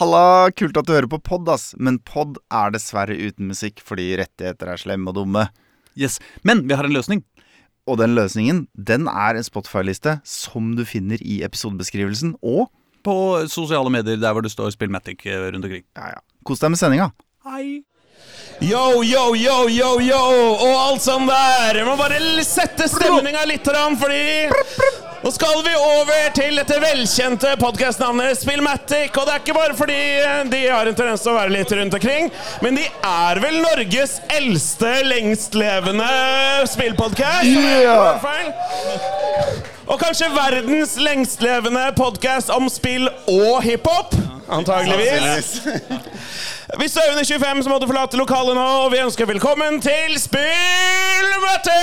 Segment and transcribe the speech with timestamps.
[0.00, 1.74] Halla, kult at du hører på pod, ass.
[1.76, 5.42] Men pod er dessverre uten musikk fordi rettigheter er slemme og dumme.
[5.98, 7.20] Yes, Men vi har en løsning.
[7.84, 12.36] Og den løsningen, den er en Spotify-liste som du finner i episodebeskrivelsen.
[12.40, 12.70] Og
[13.04, 15.84] På sosiale medier der hvor det står Spillmatic eh, rundt omkring.
[15.96, 17.10] ja, ja, kos deg med sendinga.
[17.44, 17.82] Hei.
[18.60, 20.20] Yo, yo, yo, yo, yo,
[20.60, 21.76] og alt sånn der.
[21.80, 23.68] Jeg må bare sette stemninga litt,
[24.00, 29.12] fordi nå skal vi over til dette velkjente podkastnavnet Spillmatic.
[29.20, 31.74] Og det er ikke bare fordi eh, de har en tendens til å være litt
[31.76, 32.30] rundt omkring,
[32.64, 36.08] men de er vel Norges eldste, lengstlevende
[36.72, 37.52] spillpodkast?
[37.84, 38.16] Ja.
[39.90, 44.16] Og kanskje verdens lengstlevende podkast om spill og hiphop?
[44.50, 45.60] Antageligvis.
[46.78, 49.80] Hvis du er under 25, så må du forlate lokalet nå, og vi ønsker velkommen
[49.84, 51.78] til Spillmøte!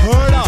[0.00, 0.44] Hør da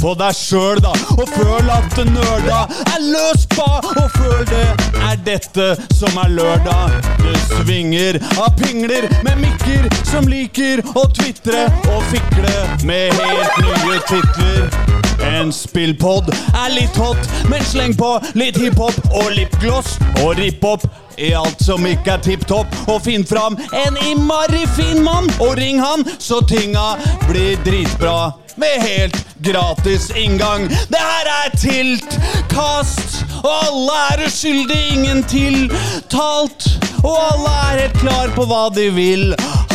[0.00, 2.60] på deg sjøl, da, og føl at nerda
[2.94, 4.68] er løst på, og føl det
[5.10, 6.96] er dette som er lørdag.
[7.20, 12.54] Det svinger av pingler med mikker som liker å tvitre og fikle
[12.88, 14.90] med helt nye titler.
[15.20, 17.20] En spillpod er litt hot,
[17.52, 20.88] men sleng på litt hiphop og lipgloss og ripphopp
[21.20, 22.74] i alt som ikke er tipp topp.
[22.88, 26.94] Og finn fram en innmari fin mann, og ring han, så tinga
[27.28, 28.32] blir dritbra.
[28.60, 30.66] Med helt gratis inngang.
[30.68, 36.66] Det her er tiltkast, og alle er uskyldige, ingen tiltalt.
[37.00, 39.30] Og alle er helt klar på hva de vil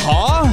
[0.06, 0.46] ha.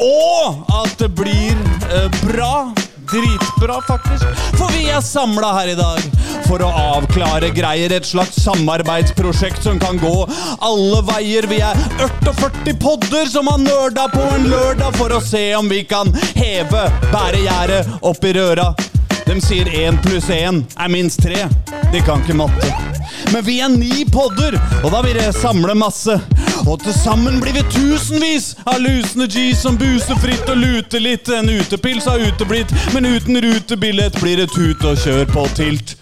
[0.00, 1.58] Og at det blir
[1.90, 2.70] eh, bra.
[3.10, 4.24] Dritbra, faktisk.
[4.58, 6.02] For vi er samla her i dag
[6.46, 7.92] for å avklare greier.
[7.96, 10.14] Et slags samarbeidsprosjekt som kan gå
[10.62, 11.48] alle veier.
[11.50, 15.82] Vi er 48 podder som har nerda på en lørdag for å se om vi
[15.90, 18.70] kan heve bæregjerdet opp i røra.
[19.26, 21.48] De sier én pluss én er minst tre.
[21.92, 22.70] De kan ikke matte.
[23.30, 26.16] Men vi er ni podder, og da vil det samle masse.
[26.66, 31.28] Og til sammen blir vi tusenvis av lusende G som buser fritt og luter litt.
[31.32, 35.96] En utepils har uteblitt, men uten rutebillett blir det tut og kjør på tilt.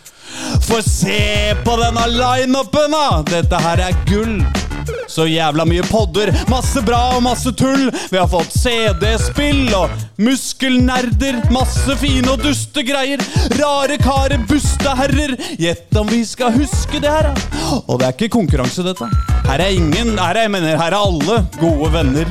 [0.68, 3.22] For se på denne lineupen, da!
[3.28, 4.42] Dette her er gull.
[5.08, 7.88] Så jævla mye podder, masse bra og masse tull.
[8.10, 13.22] Vi har fått CD-spill og muskelnerder, masse fine og duste greier.
[13.58, 15.34] Rare karer, busteherrer.
[15.58, 17.80] Gjett om vi skal huske det her, da.
[17.86, 19.08] Og det er ikke konkurranse, dette.
[19.48, 22.28] Her er ingen, her er, jeg mener, her er alle gode venner.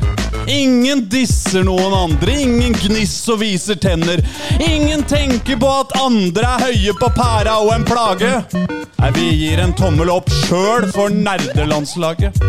[0.48, 4.22] Ingen disser noen andre, ingen gniss og viser tenner.
[4.64, 8.32] Ingen tenker på at andre er høye på pæra og en plage.
[8.98, 12.40] Nei, vi gir en tommel opp sjøl for nerdelandslaget.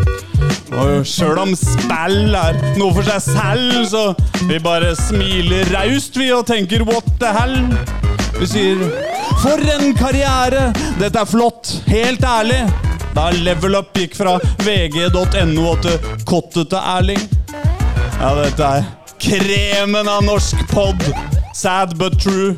[0.79, 4.03] Og sjøl om spill er noe for seg selv, så
[4.49, 7.57] vi bare smiler raust, vi, og tenker what the hell.
[8.39, 8.85] Vi sier
[9.43, 10.69] for en karriere!
[11.01, 12.61] Dette er flott, helt ærlig.
[13.17, 15.97] Da Level Up gikk fra vg.no til
[16.29, 17.25] kottet til Erling.
[18.19, 18.87] Ja, dette er
[19.19, 21.03] kremen av norsk pod.
[21.57, 22.55] Sad but true.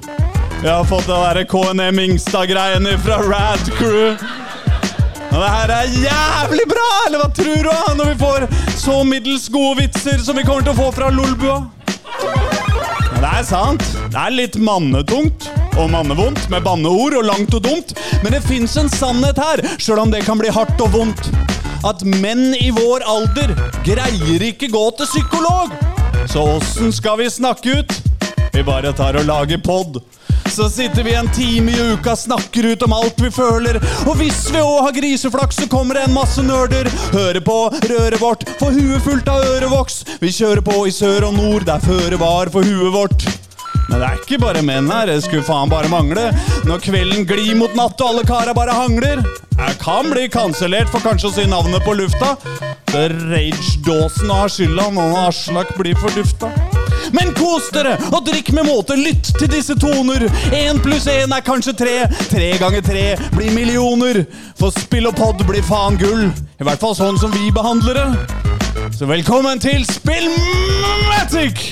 [0.61, 4.19] Vi har fått det derre KNM Ingstad-greiene fra Rad Crew.
[5.31, 7.71] Og det her er jævlig bra, eller hva tror du?
[7.99, 8.47] Når vi får
[8.81, 11.61] så middels gode vitser som vi kommer til å få fra Lolbua.
[13.13, 13.85] Men det er sant.
[14.11, 15.47] Det er litt mannetungt
[15.79, 17.95] og mannevondt med banneord og langt og dumt.
[18.25, 21.31] Men det fins en sannhet her, sjøl om det kan bli hardt og vondt.
[21.87, 23.55] At menn i vår alder
[23.87, 25.73] greier ikke gå til psykolog.
[26.29, 27.95] Så åssen skal vi snakke ut?
[28.53, 30.03] Vi bare tar og lager pod.
[30.51, 33.79] Så sitter vi en time i uka, snakker ut om alt vi føler.
[34.07, 36.91] Og hvis vi òg har griseflaks, så kommer det en masse nerder.
[37.15, 40.03] Hører på røret vårt, får huet fullt av ørevoks.
[40.21, 43.29] Vi kjører på i sør og nord, der føre var for huet vårt.
[43.91, 46.29] Men det er ikke bare menn her, det skulle faen bare mangle.
[46.67, 49.23] Når kvelden glir mot natt og alle kara bare hangler.
[49.55, 52.35] Jeg kan bli kansellert for kanskje å si navnet på lufta.
[52.91, 56.51] Det er Rage-dåsen har skylda når Aslak blir fordufta.
[57.17, 60.27] Men kos dere og drikk med måte, lytt til disse toner.
[60.57, 61.97] Én pluss én er kanskje tre.
[62.31, 63.07] Tre ganger tre
[63.37, 64.25] blir millioner.
[64.59, 66.29] For spill og pod blir faen gull.
[66.61, 68.41] I hvert fall sånn som vi behandler det.
[68.97, 71.63] Så velkommen til Spillmatic!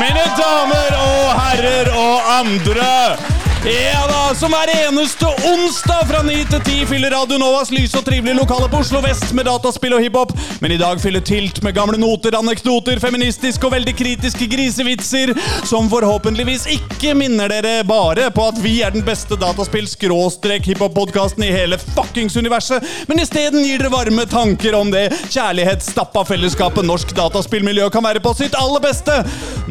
[0.00, 3.39] Mine damer og herrer og andre.
[3.64, 8.06] Ja da, Som hver eneste onsdag fra 9 til 10 fyller Radio Novas lyse og
[8.06, 10.30] trivelige lokale på Oslo vest med dataspill og hiphop.
[10.62, 15.32] Men i dag fyller Tilt med gamle noter, anekdoter, feministiske og veldig kritiske grisevitser,
[15.68, 21.76] som forhåpentligvis ikke minner dere bare på at vi er den beste dataspill-hiphop-podkasten i hele
[21.82, 28.08] fuckings universet, men isteden gir dere varme tanker om det kjærlighetsstappa fellesskapet norsk dataspillmiljø kan
[28.08, 29.20] være på sitt aller beste,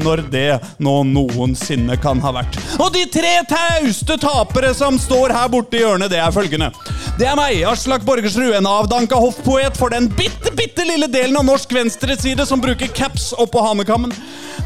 [0.04, 0.48] når det
[0.78, 2.62] nå noensinne kan ha vært.
[2.78, 3.40] Og de tre
[3.80, 6.72] tauste tapere som står her borte i hjørnet, det er følgende.
[7.20, 11.48] Det er meg, Aslak Borgersrud, en avdanka hoffpoet for den bitte, bitte lille delen av
[11.48, 14.14] norsk venstreside som bruker caps oppå hanekammen.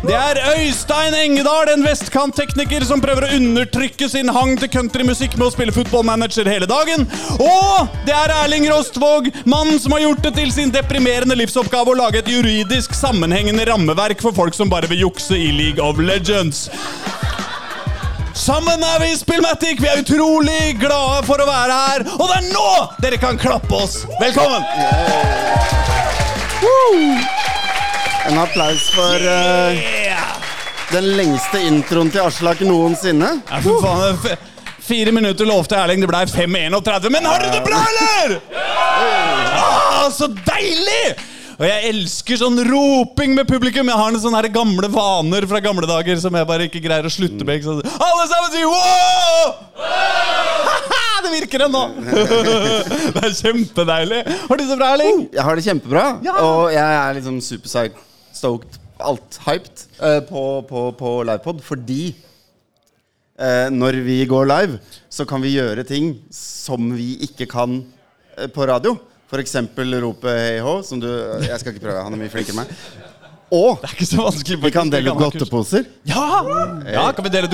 [0.04, 5.48] Det er Øystein Engedal, en vestkanttekniker som prøver å undertrykke sin hang til countrymusikk med
[5.48, 7.06] å spille footballmanager hele dagen.
[7.38, 12.02] Og det er Erling Rostvåg, mannen som har gjort det til sin deprimerende livsoppgave å
[12.02, 16.66] lage et juridisk sammenhengende rammeverk for folk som bare vil jukse i League of Legends.
[18.34, 19.82] Sammen er vi Spillmatic.
[19.82, 22.06] Vi er utrolig glade for å være her.
[22.18, 22.70] Og det er nå
[23.04, 24.66] dere kan klappe oss velkommen!
[28.24, 29.84] En applaus for uh,
[30.94, 33.36] den lengste introen til Aslak noensinne.
[33.52, 34.50] Ja, for faen,
[34.84, 37.12] Fire minutter lovte Erling, det ble 5.31.
[37.14, 38.34] Men har dere det bra, eller?
[39.60, 41.33] Ah, så deilig!
[41.64, 43.88] Og jeg elsker sånn roping med publikum.
[43.88, 47.12] Jeg har noen sånne gamle vaner fra gamle dager som jeg bare ikke greier å
[47.14, 47.64] slutte med.
[47.64, 47.88] Sant?
[48.04, 49.54] Alle sammen sier wow!
[51.24, 51.84] Det virker ennå!
[53.16, 54.20] Det er kjempedeilig.
[54.50, 55.22] Har du det bra, Erling?
[55.32, 56.34] Jeg har det kjempebra, Ja.
[56.44, 57.96] og jeg er liksom super
[58.36, 62.02] stoked, alt hyped, eh, på, på, på livepod, fordi
[63.40, 67.80] eh, når vi går live, så kan vi gjøre ting som vi ikke kan
[68.36, 68.98] eh, på radio.
[69.42, 72.62] Eksempel rope hei hå, som du Jeg skal ikke prøve, han er mye flinkere enn
[72.62, 72.78] meg.
[73.54, 74.58] Og Det er ikke så vanskelig.
[74.64, 75.86] vi kan dele ut godteposer.
[76.10, 76.26] Ja!
[76.90, 77.04] ja!
[77.14, 77.54] Kan vi dele ut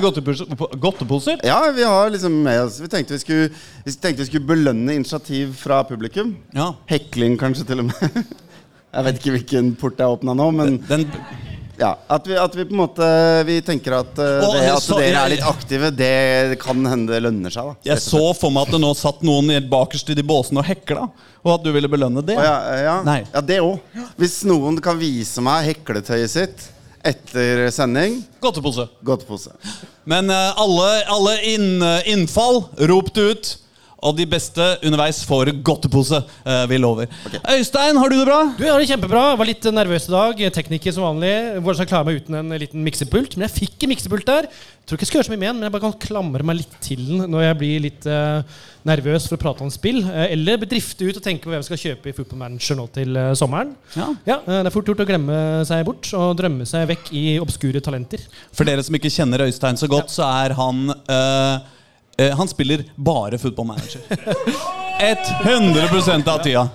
[0.80, 1.42] godteposer?
[1.44, 3.50] Ja, vi har liksom med oss Vi tenkte vi skulle,
[3.84, 6.38] vi tenkte vi skulle belønne initiativ fra publikum.
[6.56, 6.72] Ja.
[6.88, 8.24] Hekling kanskje til og med.
[8.96, 11.04] Jeg vet ikke hvilken port jeg åpna nå, men Den,
[11.80, 13.06] ja, at, vi, at vi på en måte
[13.48, 17.22] Vi tenker at uh, det at så- dere er litt aktive, det kan hende det
[17.24, 17.70] lønner seg.
[17.72, 20.60] da jeg så for meg at det nå satt noen i- bakerst i de båsene
[20.64, 21.06] og hekla,
[21.44, 22.36] og at du ville belønne det.
[22.36, 22.98] Å, ja, ja.
[23.08, 23.22] Nei.
[23.34, 23.80] ja, det òg.
[24.20, 26.68] Hvis noen kan vise meg hekletøyet sitt
[27.00, 28.90] etter sending, Godtepose.
[29.08, 29.54] godtepose.
[30.10, 31.80] Men uh, alle, alle inn,
[32.12, 33.56] innfall, rop det ut.
[34.06, 36.22] Og de beste underveis får godtepose.
[36.46, 37.10] eh, vi lover.
[37.52, 38.40] Øystein, har du det bra?
[38.56, 39.24] Du, jeg har det kjempebra.
[39.32, 40.44] Jeg var litt nervøs i dag.
[40.56, 41.34] Tekniker som vanlig.
[41.60, 43.36] Hvordan skal jeg klare meg uten en liten miksepult?
[43.36, 44.48] Men jeg fikk en miksepult der.
[44.50, 46.46] Jeg tror ikke jeg skal gjøre så mye med den, men jeg bare kan klamre
[46.48, 50.00] meg litt til den når jeg blir litt uh, nervøs for å prate om spill.
[50.08, 52.88] Uh, eller drifte ut og tenke på hvem jeg skal kjøpe i Football Manager nå
[52.96, 53.76] til uh, sommeren.
[53.94, 54.08] Ja.
[54.26, 57.84] Ja, Det er fort gjort å glemme seg bort og drømme seg vekk i obskure
[57.84, 58.24] talenter.
[58.56, 60.88] For dere som ikke kjenner Øystein så godt, så er han
[62.36, 64.02] Han spiller bare football manager.
[65.00, 66.66] 100% av tida.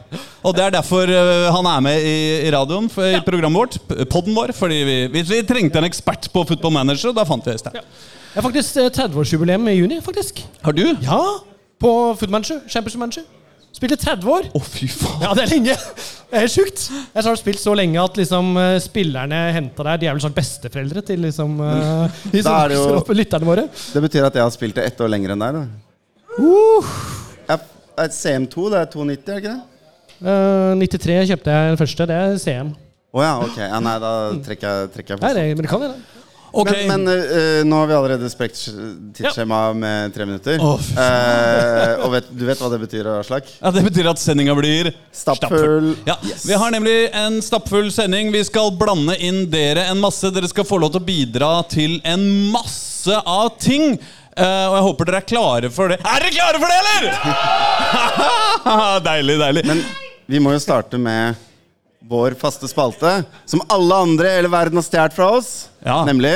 [0.45, 4.53] Og det er derfor eh, han er med i, radioen, i programmet vårt, podden vår.
[4.57, 7.77] Fordi vi, vi, trengte en ekspert på football manager, og da fant vi Øystein.
[7.77, 10.01] Jeg har faktisk eh, 30-årsjubileum i juni.
[10.05, 10.87] faktisk Har du?
[11.03, 11.21] Ja,
[11.81, 12.61] På Football Manager.
[12.69, 13.25] Championship Manager.
[13.75, 14.49] Spilte 30 år.
[14.63, 15.23] fy faen.
[15.25, 15.77] Ja, det er lenge.
[16.35, 16.81] Det er helt sjukt.
[17.15, 20.35] Jeg har spilt så lenge at liksom, eh, spillerne henta der, de er vel sånn
[20.35, 23.69] besteforeldre til liksom, eh, de som jo- lytterne våre.
[23.71, 25.61] Det betyr at jeg har spilt det ett år lenger enn deg.
[25.61, 25.63] da
[27.47, 27.61] Jeg
[28.03, 29.63] er CM2, det er 290, er det ikke det?
[30.25, 32.09] Uh, 93 kjøpte jeg den første.
[32.11, 32.75] Det er CM.
[33.15, 33.57] Å ja, ok.
[33.63, 35.27] Ja, nei, da trekker jeg, trekker jeg på.
[35.29, 36.24] Nei, det, men det kan jeg, det.
[36.55, 36.71] Ok.
[36.87, 38.61] Men, men uh, nå har vi allerede sprekt
[39.17, 40.59] tidsskjemaet med tre minutter.
[40.63, 43.45] Oh, Eh, og vet, du vet hva det betyr, Aslak?
[43.59, 45.95] Ja, Det betyr at sendinga blir Stappfull.
[46.07, 46.45] Ja, Yes.
[46.47, 48.33] Vi har nemlig en stappfull sending.
[48.33, 50.31] Vi skal blande inn dere en masse.
[50.35, 52.25] Dere skal få lov til å bidra til en
[52.55, 53.99] masse av ting.
[54.35, 55.99] Uh, og jeg håper dere er klare for det.
[56.03, 57.05] Er dere klare for det, eller?!
[59.11, 59.63] deilig, deilig.
[59.69, 59.79] Men
[60.27, 61.35] vi må jo starte med
[62.09, 65.53] vår faste spalte, som alle andre i hele verden har stjålet fra oss.
[65.85, 66.03] Ja.
[66.05, 66.33] Nemlig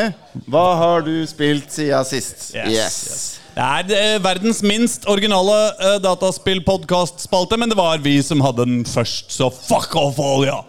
[0.49, 2.49] Hva har du spilt siden sist?
[2.57, 8.65] Yes, Det er eh, verdens minst originale uh, dataspill-podkast-spalte, men det var vi som hadde
[8.69, 10.63] den først, så fuck off all, ja.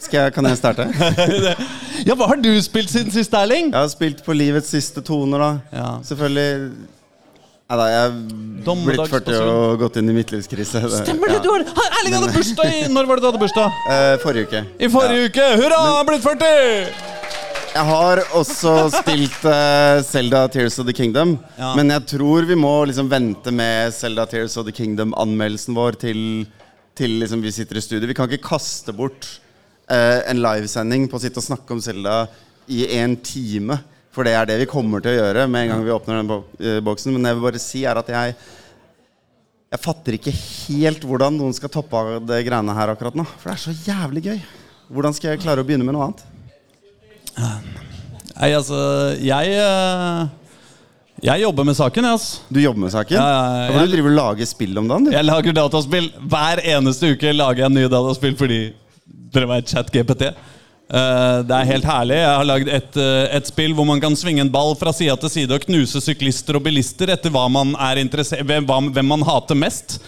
[0.00, 0.90] Skal jeg, kan jeg starte?
[2.06, 3.70] Ja, Hva har du spilt siden sist, Erling?
[3.72, 5.52] Jeg har spilt på livets siste toner, da.
[5.74, 5.88] Ja.
[6.06, 6.95] Selvfølgelig
[7.66, 10.82] Nei da, jeg er blitt 40 og gått inn i midtlivskrise.
[10.84, 11.34] Det- Stemmer det!
[11.34, 11.42] ja.
[11.42, 13.80] du har Han Erling hadde bursdag i Når var det du hadde bursdag?
[13.94, 14.60] Eh, forrige uke.
[14.78, 15.46] I forrige uke!
[15.58, 17.16] Hurra, han har blitt 40!
[17.76, 21.34] Jeg har også spilt uh, Zelda Tears of the Kingdom.
[21.58, 21.72] Ja.
[21.76, 26.22] Men jeg tror vi må liksom vente med Zelda Tears of the Kingdom-anmeldelsen vår til,
[26.96, 28.06] til liksom vi sitter i studio.
[28.08, 29.26] Vi kan ikke kaste bort
[29.90, 32.22] uh, en livesending på å sitte og snakke om Zelda
[32.70, 33.76] i en time.
[34.16, 36.30] For det er det vi kommer til å gjøre med en gang vi åpner den
[36.64, 37.12] eh, boksen.
[37.12, 38.36] Men det jeg vil bare si, er at jeg
[39.66, 43.26] Jeg fatter ikke helt hvordan noen skal toppe av det greiene her akkurat nå.
[43.42, 44.40] For det er så jævlig gøy.
[44.88, 46.24] Hvordan skal jeg klare å begynne med noe annet?
[47.36, 48.78] Nei, altså
[49.20, 50.22] Jeg eh,
[51.26, 52.48] Jeg jobber med saken, jeg, altså.
[52.48, 53.18] Du jobber med saken?
[53.18, 53.84] Ja, ja, ja.
[53.84, 55.12] Du driver og lage spill om dagen, du.
[55.12, 56.08] Jeg lager dataspill.
[56.32, 58.60] Hver eneste uke lager jeg en ny dataspill fordi
[59.34, 60.30] dere vet ChatGPT.
[60.86, 62.18] Uh, det er helt herlig.
[62.20, 65.16] Jeg har lagd et, eh, et spill hvor man kan svinge en ball fra side
[65.18, 67.98] til side og knuse syklister og bilister etter hva man er
[68.46, 69.98] hvem, man hater mest.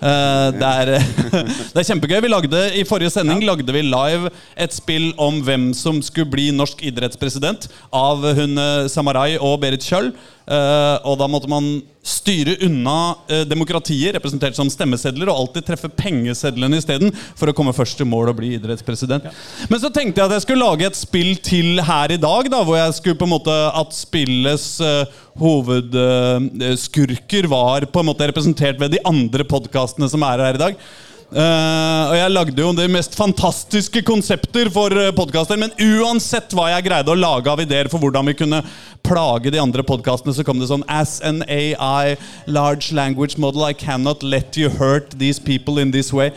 [0.00, 0.90] Eh, det, er,
[1.74, 2.20] det er kjempegøy.
[2.24, 6.48] Vi lagde, I forrige sending lagde vi live et spill om hvem som skulle bli
[6.56, 10.12] norsk idrettspresident av hun eh, Samarai og Berit Kjøll.
[10.50, 15.88] Eh, og da måtte man styre unna uh, demokratiet, representert som stemmesedler, og alltid treffe
[15.92, 19.24] pengesedlene isteden for å komme først til mål og bli idrettspresident.
[19.70, 22.62] Men så tenkte jeg at jeg skulle lage et spill til her i dag, da,
[22.64, 25.04] hvor jeg skulle på en måte at spillets uh,
[25.40, 30.74] hovedskurker var på en måte representert ved de andre podkastene som er her i dag.
[31.30, 35.58] Eh, og jeg lagde jo de mest fantastiske konsepter for uh, podkaster.
[35.60, 38.64] Men uansett hva jeg greide å lage av ideer for hvordan vi kunne
[39.06, 42.16] plage de andre podkastene, så kom det sånn As an AI
[42.50, 46.32] large language model, I cannot let you hurt these people in this way.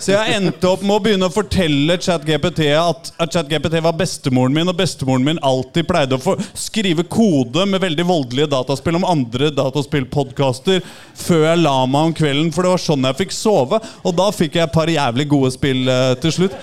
[0.00, 4.54] Så jeg endte opp med å begynne å fortelle ChatGPT at, at ChatGPT var bestemoren
[4.56, 9.04] min, og bestemoren min alltid pleide å få skrive kode med veldig voldelige dataspill om
[9.08, 10.80] andre dataspillpodkaster
[11.20, 13.80] før jeg la meg om kvelden, for det var sånn jeg fikk sove.
[14.08, 16.56] Og da fikk jeg et par jævlig gode spill uh, til slutt.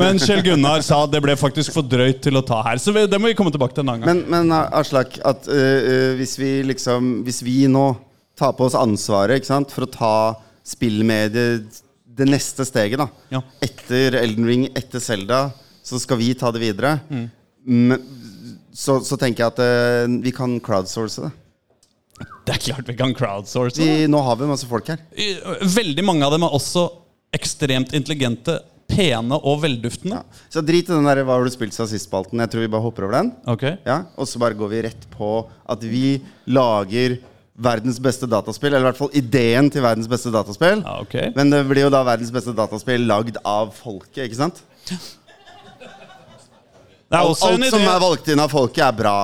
[0.00, 2.80] Men Kjell Gunnar sa det ble faktisk for drøyt til å ta her.
[2.80, 4.24] Så vi, det må vi komme tilbake til en annen gang.
[4.24, 7.84] Men, men Aslak, at øh, hvis vi liksom Hvis vi nå
[8.38, 10.14] tar på oss ansvaret sant, for å ta
[10.66, 11.82] spillmediet
[12.20, 13.42] det neste steget, da Ja.
[13.64, 15.50] Etter Elden Ring, etter Zelda,
[15.82, 16.98] så skal vi ta det videre.
[17.64, 17.98] Men,
[18.72, 21.32] så, så tenker jeg at uh, vi kan crowdsource det.
[22.46, 23.80] Det er klart vi kan crowdsource.
[23.80, 25.00] Vi, nå har vi masse folk her.
[25.64, 26.86] Veldig mange av dem er også
[27.36, 28.58] ekstremt intelligente,
[28.90, 30.18] pene og velduftende.
[30.18, 30.46] Ja.
[30.50, 32.40] Så drit i den der 'hva har du spilt siden sist'-spalten.
[32.42, 33.32] Jeg tror vi bare hopper over den.
[33.46, 37.18] Ok Ja, Og så bare går vi rett på at vi lager
[37.62, 38.72] verdens beste dataspill.
[38.72, 40.82] Eller i hvert fall ideen til verdens beste dataspill.
[40.84, 41.30] Ja, okay.
[41.36, 44.62] Men det blir jo da verdens beste dataspill lagd av folket, ikke sant?
[47.10, 49.14] Det er Alt, som er valgt inn av folket, er bra.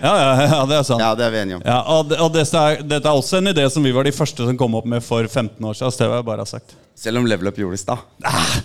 [0.00, 1.02] Ja, ja, ja, det er sant.
[1.02, 1.62] Ja, det er vi enige om.
[1.66, 4.12] Ja, og det- og dette er, dette er også en idé som vi var de
[4.16, 5.92] første som kom opp med for 15 år siden.
[5.98, 6.74] Det vil jeg bare ha sagt.
[6.96, 7.98] Selv om Level Up gjorde det i stad.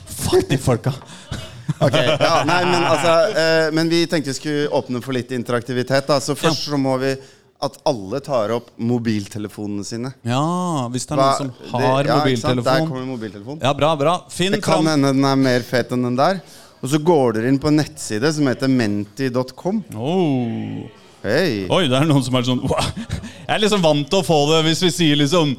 [0.08, 0.94] Fuck de folka.
[1.82, 6.06] Ok, ja, nei, men, altså, eh, men vi tenkte vi skulle åpne for litt interaktivitet.
[6.08, 6.20] Da.
[6.22, 7.16] Så først så må vi
[7.64, 10.12] at alle tar opp mobiltelefonene sine.
[10.28, 12.64] Ja, hvis det er noen som har det- ja, mobiltelefon.
[12.66, 13.60] Der kommer mobiltelefon.
[13.62, 14.24] Ja, bra, bra.
[14.30, 16.42] Finn Det kan fram hende den er mer fet enn den der.
[16.84, 19.84] Og så går dere inn på en nettside som heter menti.com.
[19.96, 20.90] oh.
[21.26, 21.66] Hei.
[21.74, 22.90] Oi, det er noen som er sånn wow.
[23.46, 25.56] Jeg er liksom vant til å få det hvis vi sier liksom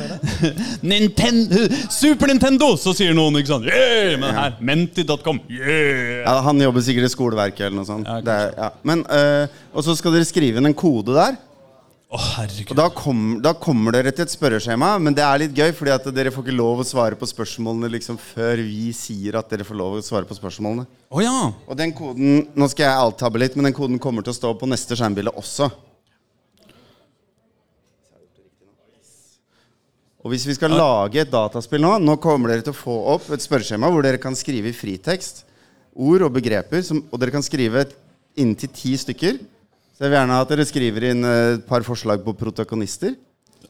[0.90, 2.72] Nintendo, Super Nintendo!
[2.78, 4.16] Så sier noen ikke sånn yeah!
[4.18, 5.38] Men her, menti.com.
[5.46, 6.24] Yeah!
[6.24, 8.10] Ja, han jobber sikkert i skoleverket eller noe sånt.
[8.10, 8.72] Ja, det er, ja.
[8.86, 11.38] Men, uh, og så skal dere skrive inn en kode der.
[12.10, 12.72] Herregud.
[12.72, 15.92] Og da, kom, da kommer dere til et spørreskjema, men det er litt gøy, fordi
[15.94, 19.66] at dere får ikke lov å svare på spørsmålene liksom før vi sier at dere
[19.68, 20.88] får lov å svare på spørsmålene.
[21.14, 21.52] Oh, ja.
[21.70, 24.50] Og den koden Nå skal jeg alttabbe litt, men den koden kommer til å stå
[24.58, 25.70] på neste skjermbilde også.
[30.20, 33.30] Og hvis vi skal lage et dataspill nå Nå kommer dere til å få opp
[33.32, 35.46] et spørreskjema hvor dere kan skrive i fritekst
[35.94, 37.86] ord og begreper, som, og dere kan skrive
[38.38, 39.40] inntil ti stykker.
[40.00, 43.12] Så jeg vil gjerne at dere skriver inn eh, et par forslag på protagonister.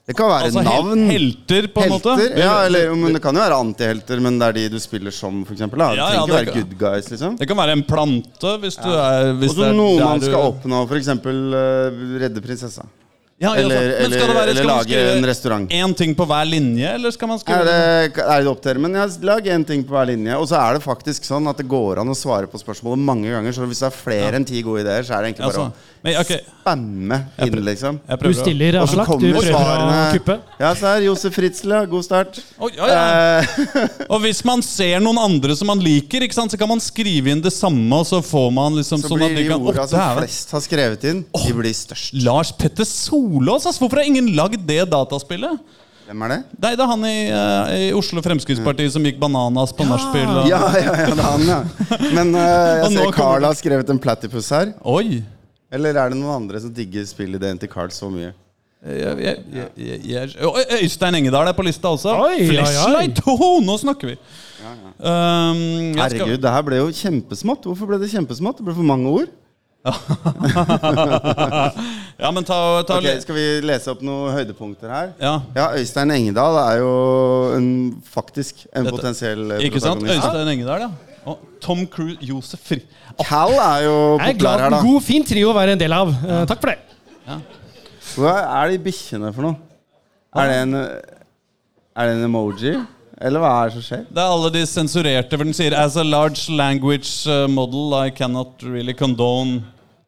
[0.07, 1.03] Det kan være Altså navn.
[1.11, 2.15] helter, på en måte?
[2.39, 5.43] Ja, eller, men Det kan jo være antihelter, men det er de du spiller som,
[5.45, 5.59] f.eks.
[5.59, 7.35] Det Ja, trenger ja, ikke være good guys, liksom.
[7.39, 10.27] Det kan være en plante, hvis du er hvis Også er noe man man du-
[10.31, 11.11] skal oppnå, f.eks.
[11.27, 12.87] Uh, redde prinsessa.
[13.41, 15.71] Ja, ja, Eller, skal eller, være- eller skal lage en restaurant.
[15.73, 18.75] Én ting på hver linje, eller skal man Er skrive det, er det opp til
[18.75, 18.83] dere?
[18.85, 18.93] Men
[19.25, 20.35] lag én ting på hver linje.
[20.37, 23.31] Og så er det faktisk sånn at det går an å svare på spørsmålet mange
[23.33, 23.53] ganger.
[23.57, 25.73] Så hvis det er flere enn ti gode ideer, så er det egentlig bare Altså,
[26.01, 26.39] men, okay.
[26.41, 27.99] å spamme inn, liksom.
[28.09, 30.37] jeg Du stiller, Og så Du prøver å svarene kuppe.
[30.63, 31.05] Ja, se her.
[31.05, 31.81] Josef Fritzl, ja.
[31.91, 32.39] God start.
[32.57, 33.83] Oh, ja, ja.
[34.09, 37.35] Og hvis man ser noen andre som man liker, ikke sant, så kan man skrive
[37.35, 39.87] inn det samme, og så får man liksom så sånn at blir de kan orda
[39.91, 42.17] som flest har skrevet inn, de blir størst.
[42.25, 45.61] Lars Petter Solås, Altså, Hvorfor har ingen lagd det dataspillet?
[46.11, 46.39] Hvem er det?
[46.59, 50.27] Nei, det er han i, uh, i Oslo Fremskrittsparti som gikk bananas på nachspiel.
[50.41, 51.61] og- Ja, ja, ja, det er han, ja.
[52.17, 54.73] Men uh, jeg ser Carl har skrevet en platypus her.
[54.83, 55.21] Oi!
[55.73, 58.33] Eller er det noen andre som digger spillideen til Carl så mye?
[58.81, 60.29] Jeg, jeg, jeg, jeg, jeg,
[60.83, 62.15] Øystein Engedal er på lista også.
[62.17, 62.47] Oi, oi, oi.
[62.49, 63.19] Flashlight!
[63.69, 64.17] Nå snakker vi!
[65.01, 67.69] Um, jeg skal- Herregud, det her ble jo kjempesmått.
[67.69, 68.57] Hvorfor ble det kjempesmått?
[68.61, 69.29] Det ble for mange ord.
[72.21, 75.13] Ja, men ta, ta okay, Skal vi lese opp noen høydepunkter her?
[75.21, 76.91] Ja, Ja, Øystein Engedal er jo
[77.57, 77.69] en,
[78.05, 80.03] faktisk en Dette- potensiell eh, ikke sant?
[80.03, 80.27] protagonist.
[80.27, 80.91] Øystein Engedal, ja.
[81.29, 82.81] Og Tom Cruise, Josef Fri...
[83.27, 84.83] Cal er jo populær her, da.
[84.85, 86.13] god, fin trio å være en del av.
[86.15, 86.79] Eh, takk for det.
[88.17, 89.59] Hva er de bikkjene for noe?
[90.41, 92.79] Er det en Er det en emoji?
[93.21, 94.07] Eller hva er det som skjer?
[94.09, 98.15] Det er alle de sensurerte, for den sier As a large language uh, model, I
[98.17, 99.61] cannot really condone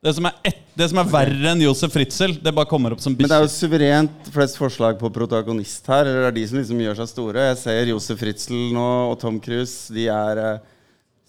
[0.02, 3.02] Det som er, et, det som er verre enn Josef Fritzel, det bare kommer opp
[3.04, 6.08] som Men det er jo suverent flest forslag på protagonist her.
[6.08, 7.44] Eller det er de som liksom gjør seg store.
[7.52, 9.92] Jeg ser Josef Fritzel nå og Tom Cruise.
[9.94, 10.71] De er uh,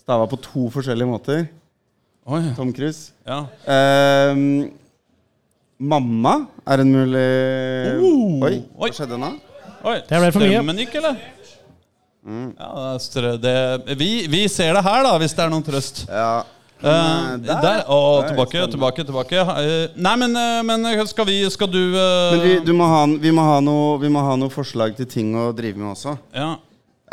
[0.04, 1.46] stava på to forskjellige måter.
[2.28, 3.12] Oi, Tom Cruise.
[3.28, 3.42] ja.
[3.68, 4.72] Um,
[5.84, 6.34] mamma
[6.70, 7.24] er en mulig
[8.00, 9.34] Oh, Oi, hva skjedde nå?
[9.84, 10.54] Oi, Det ble for mye.
[10.54, 11.18] Strømmen gikk, eller?
[12.24, 12.50] Mm.
[12.56, 13.56] Ja, det er strø, det,
[14.00, 16.06] vi, vi ser det her, da, hvis det er noen trøst.
[16.08, 16.44] Ja.
[16.84, 17.60] Uh, der.
[17.64, 17.82] der.
[17.88, 19.44] Å, Der, tilbake, tilbake, tilbake.
[19.44, 23.32] Uh, nei, men, uh, men skal vi Skal du Men vi, du må ha, vi,
[23.32, 26.18] må ha noe, vi må ha noe forslag til ting å drive med også.
[26.36, 26.54] ja.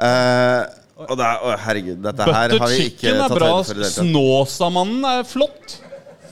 [0.00, 0.62] Eh,
[1.06, 3.78] og det er, å, herregud, dette her har vi ikke tatt høyde for Butter chicken
[3.80, 3.92] er bra.
[3.94, 5.76] Snåsamannen er flott.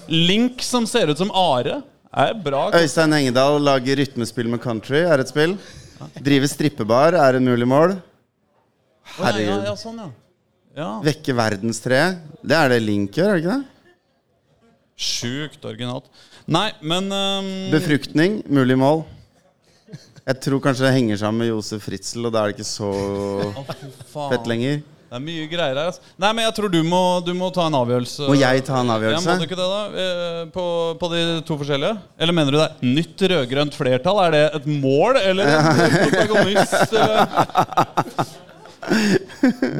[0.09, 2.69] Link som ser ut som Are, er bra.
[2.77, 5.57] Øystein Engedal lager rytmespill med country, er et spill.
[6.25, 7.99] Drive strippebar er en mulig mål.
[9.19, 9.49] Herregud.
[9.49, 10.09] ja, ja, ja, sånn, ja.
[10.79, 10.93] ja.
[11.05, 12.23] Vekke verdenstreet.
[12.45, 13.75] Det er det Link gjør, er det ikke det?
[14.99, 16.09] Sjukt originalt.
[16.51, 17.49] Nei, men um...
[17.73, 19.05] Befruktning, mulig mål.
[20.29, 22.89] Jeg tror kanskje det henger sammen med Josef Fritzel, og da er det ikke så
[24.29, 24.83] fett lenger.
[25.09, 25.87] Det er mye greier her.
[25.89, 26.03] Altså.
[26.21, 28.27] Nei, men jeg tror du må, du må ta en avgjørelse.
[28.29, 29.25] Må jeg ta en avgjørelse?
[29.25, 30.03] Ja, må du ikke det, da?
[30.03, 30.65] Eh, På,
[31.01, 31.95] på de to forskjellige?
[32.21, 34.21] Eller mener du det er nytt rød-grønt flertall?
[34.27, 35.65] Er det et mål, eller en
[36.13, 36.93] protagonist?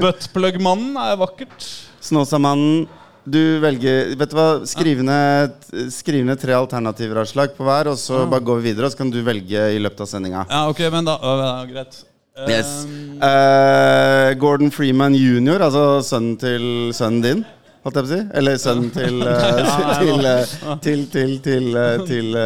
[0.01, 1.69] Buttplug-mannen er vakkert.
[2.09, 2.87] Snåsamannen,
[3.31, 4.47] du velger Vet du hva?
[4.69, 8.95] Skriv ned, tre alternativer av slag på hver, og så bare går vi videre, og
[8.95, 10.47] så kan du velge i løpet av sendinga.
[10.51, 12.01] Ja, ok, men da øh, ja, Greit.
[12.39, 12.73] Eh, Yes.
[13.19, 17.41] Uh, Gordon Freeman jr., altså sønnen til sønnen din,
[17.83, 18.21] holdt jeg på å si?
[18.39, 22.39] Eller sønnen til uh, til, til, til, til, uh, til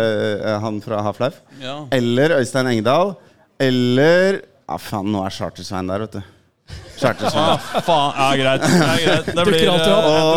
[0.65, 1.43] han fra Half-Life.
[1.61, 1.77] ja.
[1.93, 3.15] Eller Øystein Engdahl.
[3.61, 4.41] Eller
[4.73, 6.23] Ja, faen, nå er Charter-Svein der, vet du.
[7.03, 7.51] Charter-Svein.
[7.53, 8.63] Ah, faen, ja, greit.
[8.71, 9.27] Ja, greit.
[9.27, 9.53] Det tror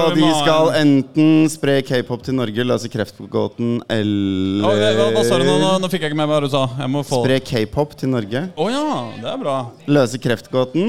[0.10, 4.68] Og de skal enten spre k-pop til Norge, løse kreftgåten, eller Å,
[5.00, 5.56] hva, hva sa du nå?
[5.84, 5.88] nå?
[5.94, 6.64] Fikk jeg ikke med meg hva du sa.
[6.82, 8.86] Jeg må få Spre k-pop til Norge, Å ja,
[9.22, 9.58] det er bra.
[9.88, 10.86] løse kreftgåten,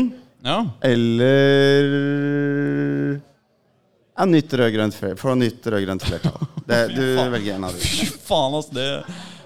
[0.47, 0.59] Ja.
[0.87, 1.85] eller
[4.17, 5.19] ja, nytt rød-grønt flertall.
[5.21, 6.39] Få nytt rød-grønt flertall.
[6.67, 7.83] Det, du velger en av dem.
[7.85, 8.67] Fy faen, ass.
[8.75, 8.87] Det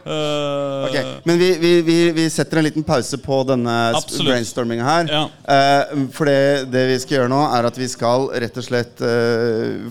[0.05, 0.97] øh, Ok,
[1.29, 5.13] Men vi, vi, vi, vi setter en liten pause på denne brainstorminga her.
[5.13, 5.25] Ja.
[5.45, 9.05] Uh, for det, det vi skal gjøre nå, er at vi skal rett og slett
[9.05, 9.91] uh,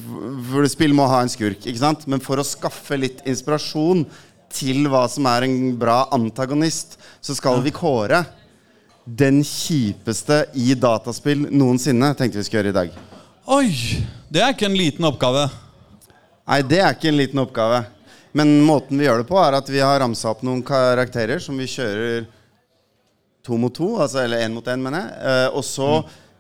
[0.50, 2.08] For spill må ha en skurk, ikke sant?
[2.10, 4.06] Men for å skaffe litt inspirasjon
[4.50, 8.24] til hva som er en bra antagonist, så skal vi kåre
[9.10, 12.98] den kjipeste i dataspill noensinne, tenkte vi skulle gjøre i dag.
[13.50, 13.70] Oi!
[14.30, 15.48] Det er ikke en liten oppgave.
[16.50, 17.80] Nei, det er ikke en liten oppgave.
[18.38, 21.58] Men måten vi gjør det på, er at vi har ramsa opp noen karakterer som
[21.58, 22.28] vi kjører
[23.46, 25.14] to mot to, altså, eller én mot én, mener jeg.
[25.32, 25.88] Eh, og så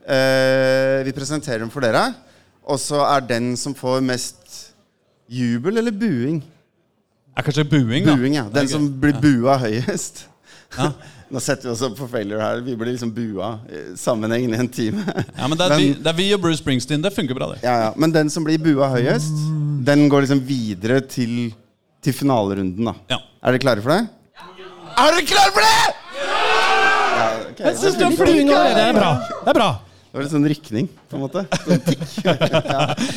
[0.06, 2.12] eh, Vi presenterer dem for dere.
[2.69, 4.58] Og så er den som får mest
[5.30, 6.41] jubel eller buing
[7.38, 8.13] Er kanskje buing, da.
[8.17, 8.43] Buing, ja.
[8.54, 10.25] Den som blir bua høyest.
[10.78, 10.91] Ja.
[11.34, 12.62] Nå setter vi oss opp for failure her.
[12.65, 15.04] Vi blir liksom bua eh, sammenhengende i en time.
[15.38, 17.02] Ja, men det er, Men- vi, det er vi og Bruce Springsteen.
[17.06, 17.62] Det funker bra, det.
[17.65, 17.89] Ja, ja.
[17.97, 19.34] Men den som blir bua høyest,
[19.86, 21.52] den går liksom videre til,
[22.03, 22.95] til finalerunden, da.
[23.12, 23.19] Ja.
[23.43, 24.01] Er dere klare for det?
[24.99, 25.95] Er dere klare for det?!
[27.19, 27.63] Ja, okay.
[27.65, 28.49] Jeg synes du er flink.
[28.49, 28.75] allerede.
[28.75, 29.13] Det er bra.
[29.43, 29.69] Det er bra.
[30.09, 31.41] Det var litt sånn rykning, på en måte.
[31.67, 32.05] Sånn tikk.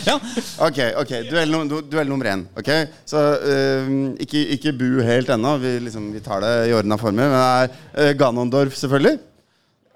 [0.05, 0.17] Ja.
[0.67, 2.43] Ok, ok, duell, num- duell nummer én.
[2.59, 2.69] Ok,
[3.09, 3.87] Så uh,
[4.21, 5.55] ikke, ikke bu helt ennå.
[5.63, 7.33] Vi, liksom, vi tar det i ordna former.
[7.33, 9.17] Men det er uh, Ganondorf, selvfølgelig.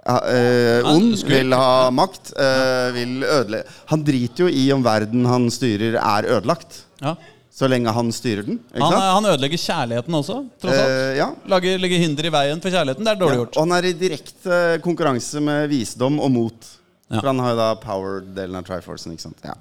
[0.07, 2.31] Uh, eh, ond, vil ha makt.
[2.39, 6.85] uh, vil ødelegge Han driter jo i om verden han styrer, er ødelagt.
[7.03, 7.17] Ja.
[7.57, 8.59] Så lenge han styrer den.
[8.75, 9.03] Han, sant?
[9.17, 10.91] han ødelegger kjærligheten også, tross alt.
[10.93, 11.29] Uh, ja.
[11.49, 13.07] Lager, legger hinder i veien for kjærligheten.
[13.07, 13.57] Det er dårlig Ja, gjort.
[13.57, 16.69] og han er i direkte konkurranse med visdom og mot.
[17.09, 17.21] Ja.
[17.23, 19.15] For han har jo da power-delen av Triforcen.
[19.17, 19.41] ikke sant?
[19.47, 19.57] Ja.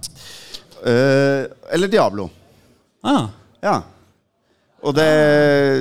[0.84, 2.28] Uh, eller Diablo.
[3.06, 3.30] Ah.
[3.64, 3.78] Ja.
[4.86, 5.08] Og det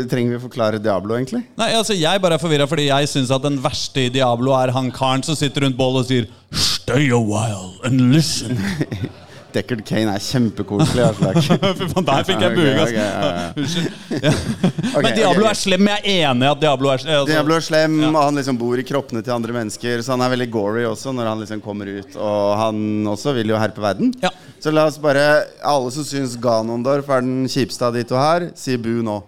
[0.09, 1.43] trenger vi å forklare Diablo, egentlig?
[1.61, 4.73] Nei, altså Jeg bare er forvirra fordi jeg syns at den verste i Diablo er
[4.73, 8.55] han karen som sitter rundt bålet og sier Stay a while and listen.
[9.55, 11.03] Deckard Kane er kjempekoselig.
[11.07, 11.39] Aslak.
[11.79, 13.05] Fy faen, der fikk jeg buing, altså.
[13.63, 13.93] Unnskyld.
[15.05, 15.91] Men Diablo er slem.
[15.93, 17.19] Jeg er enig i at Diablo er slem.
[17.21, 20.03] Altså, Diablo er slem, og han liksom bor i kroppene til andre mennesker.
[20.03, 22.19] Så han er veldig gory også når han liksom kommer ut.
[22.19, 22.83] Og han
[23.15, 24.11] også vil jo herpe verden.
[24.25, 24.33] Ja.
[24.65, 25.25] Så la oss bare
[25.61, 29.21] Alle som syns Ganondorf er den kjipeste av de to her, si bu nå.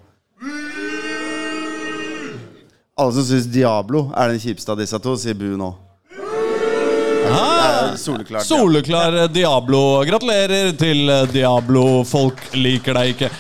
[2.97, 5.75] Alle som syns Diablo er den kjipeste av disse to, si bu nå.
[7.27, 8.41] Soleklar, soleklart.
[8.41, 8.47] ja.
[8.47, 9.83] Soleklar Diablo.
[10.07, 12.05] Gratulerer til Diablo.
[12.07, 13.31] Folk liker deg ikke.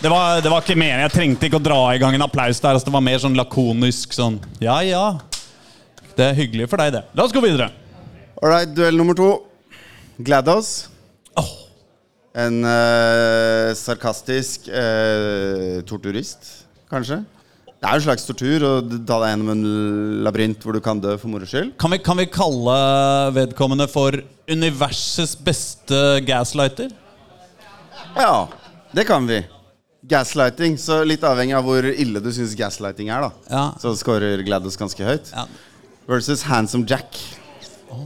[0.00, 1.02] Det var, det var ikke meningen.
[1.04, 2.76] Jeg trengte ikke å dra i gang en applaus der.
[2.76, 5.04] Altså, det var mer sånn lakonisk sånn Ja, ja.
[6.16, 7.02] Det er hyggelig for deg, det.
[7.16, 7.70] La oss gå videre.
[8.40, 9.28] All right, duell nummer to.
[10.20, 10.70] GLaDOS.
[11.40, 11.50] Oh.
[12.36, 16.48] En uh, sarkastisk uh, torturist,
[16.92, 17.22] kanskje.
[17.80, 18.70] Det er jo en slags tortur å
[19.08, 19.60] ta deg gjennom en
[20.26, 21.70] labyrint hvor du kan dø for moro skyld.
[21.80, 22.74] Kan vi, kan vi kalle
[23.32, 24.18] vedkommende for
[24.52, 25.96] universets beste
[26.28, 26.92] gaslighter?
[28.18, 28.50] Ja,
[28.92, 29.40] det kan vi.
[30.12, 30.76] Gaslighting.
[30.76, 33.48] Så litt avhengig av hvor ille du syns gaslighting er, da.
[33.48, 33.64] Ja.
[33.80, 35.32] Så scorer Gladys ganske høyt.
[35.32, 35.46] Ja.
[36.10, 37.16] Versus Handsome Jack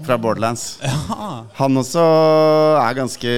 [0.05, 0.65] fra Borderlands.
[1.59, 2.03] Han også
[2.81, 3.33] er ganske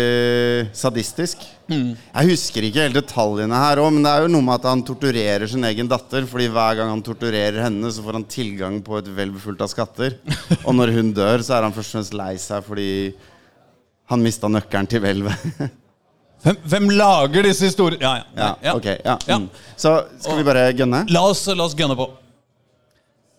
[0.76, 1.44] sadistisk.
[1.66, 4.85] Jeg husker ikke helt detaljene her òg, men det er jo noe med at han
[4.87, 6.26] torturerer sin egen datter.
[6.30, 9.72] Fordi hver gang han torturerer henne, så får han tilgang på et hvelv fullt av
[9.72, 10.18] skatter.
[10.62, 12.90] Og når hun dør, så er han først og fremst lei seg fordi
[14.06, 15.50] han mista nøkkelen til hvelvet.
[16.46, 18.02] Hvem, hvem lager disse historiene?
[18.04, 18.50] Ja, ja.
[18.62, 19.14] ja, ok, ja.
[19.26, 19.38] Ja.
[19.40, 19.48] Mm.
[19.74, 21.00] Så skal vi bare gønne?
[21.11, 22.06] La oss, la oss gønne på.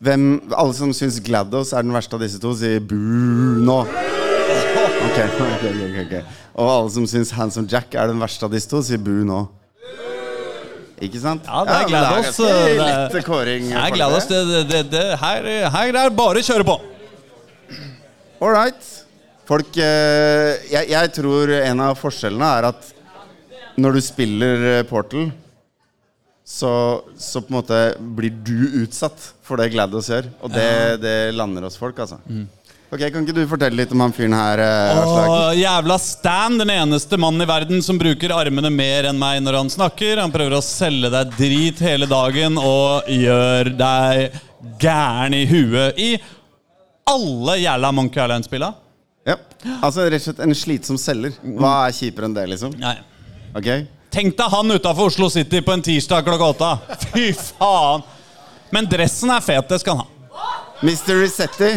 [0.03, 2.97] Hvem, alle som syns GLaDOS er den verste av disse to, sier bu
[3.65, 3.79] nå.
[5.07, 8.69] Okay, okay, okay, ok Og alle som syns Handsome Jack er den verste av disse
[8.69, 9.39] to, sier bu nå.
[11.01, 11.45] Ikke sant?
[11.45, 12.53] Ja, det er GLaDOS, Ja,
[13.10, 13.67] det er- kåring.
[13.93, 14.29] Gleder oss.
[14.29, 16.77] Det, det, det, det, her, her er bare å kjøre på.
[18.41, 18.93] All right.
[19.47, 22.89] Folk eh, jeg, jeg tror en av forskjellene er at
[23.79, 25.29] når du spiller eh, Portal,
[26.47, 26.69] så,
[27.19, 27.77] så på en måte
[28.17, 30.29] blir du utsatt for det Gladys gjør.
[30.45, 30.69] Og det,
[31.03, 32.21] det lander hos folk, altså.
[32.88, 34.62] Ok, Kan ikke du fortelle litt om han fyren her?
[34.63, 39.41] eh, Åh, jævla Stan, den eneste mannen i verden som bruker armene mer enn meg
[39.43, 40.21] når han snakker.
[40.23, 44.39] Han prøver å selge deg drit hele dagen og gjør deg
[44.79, 46.10] gæren i huet i
[47.12, 48.71] alle jævla Monkey Island-spilla.
[49.27, 49.36] Ja.
[49.83, 51.36] Altså rett og slett en slitsom selger.
[51.60, 52.71] Hva er kjipere enn det, liksom?
[52.79, 52.95] Nei.
[53.51, 53.67] Ok?
[54.17, 56.69] Tenk deg han utafor Oslo City på en tirsdag klokka åtte.
[57.12, 58.01] Fy faen!
[58.73, 60.47] Men dressen er fet, det skal han ha.
[60.82, 61.19] Mr.
[61.21, 61.69] Resetti.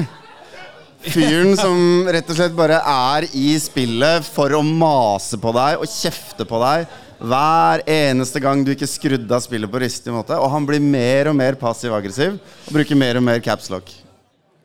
[1.05, 5.93] Fyren som rett og slett bare er i spillet for å mase på deg og
[5.93, 6.89] kjefte på deg
[7.21, 10.39] hver eneste gang du ikke skrudde av spillet på riktig måte.
[10.41, 13.93] Og han blir mer og mer passiv-aggressiv og bruker mer og mer capslock.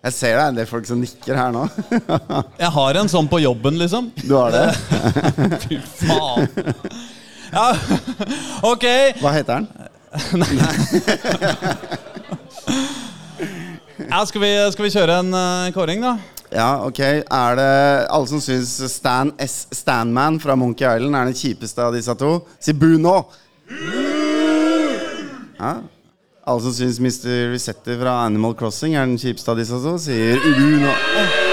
[0.05, 1.65] Jeg ser det er en del folk som nikker her nå.
[2.61, 4.11] Jeg har en sånn på jobben, liksom.
[4.23, 4.65] Du har det?
[5.65, 6.47] Fy faen.
[7.55, 7.71] Ja,
[8.73, 8.85] ok.
[9.21, 9.67] Hva heter han?
[14.05, 16.17] Ja, skal, vi, skal vi kjøre en uh, kåring, da?
[16.51, 16.99] Ja, ok.
[16.99, 17.71] Er det
[18.11, 19.65] alle som syns Stan S.
[19.75, 22.37] Stanman fra Monkey Island er den kjipeste av disse to?
[22.59, 23.15] Si bu nå!
[25.57, 25.73] Ja.
[26.45, 27.55] Alle som syns Mr.
[27.55, 31.44] Resetter fra Animal Crossing er den kjipeste av disse to, sier bu nå.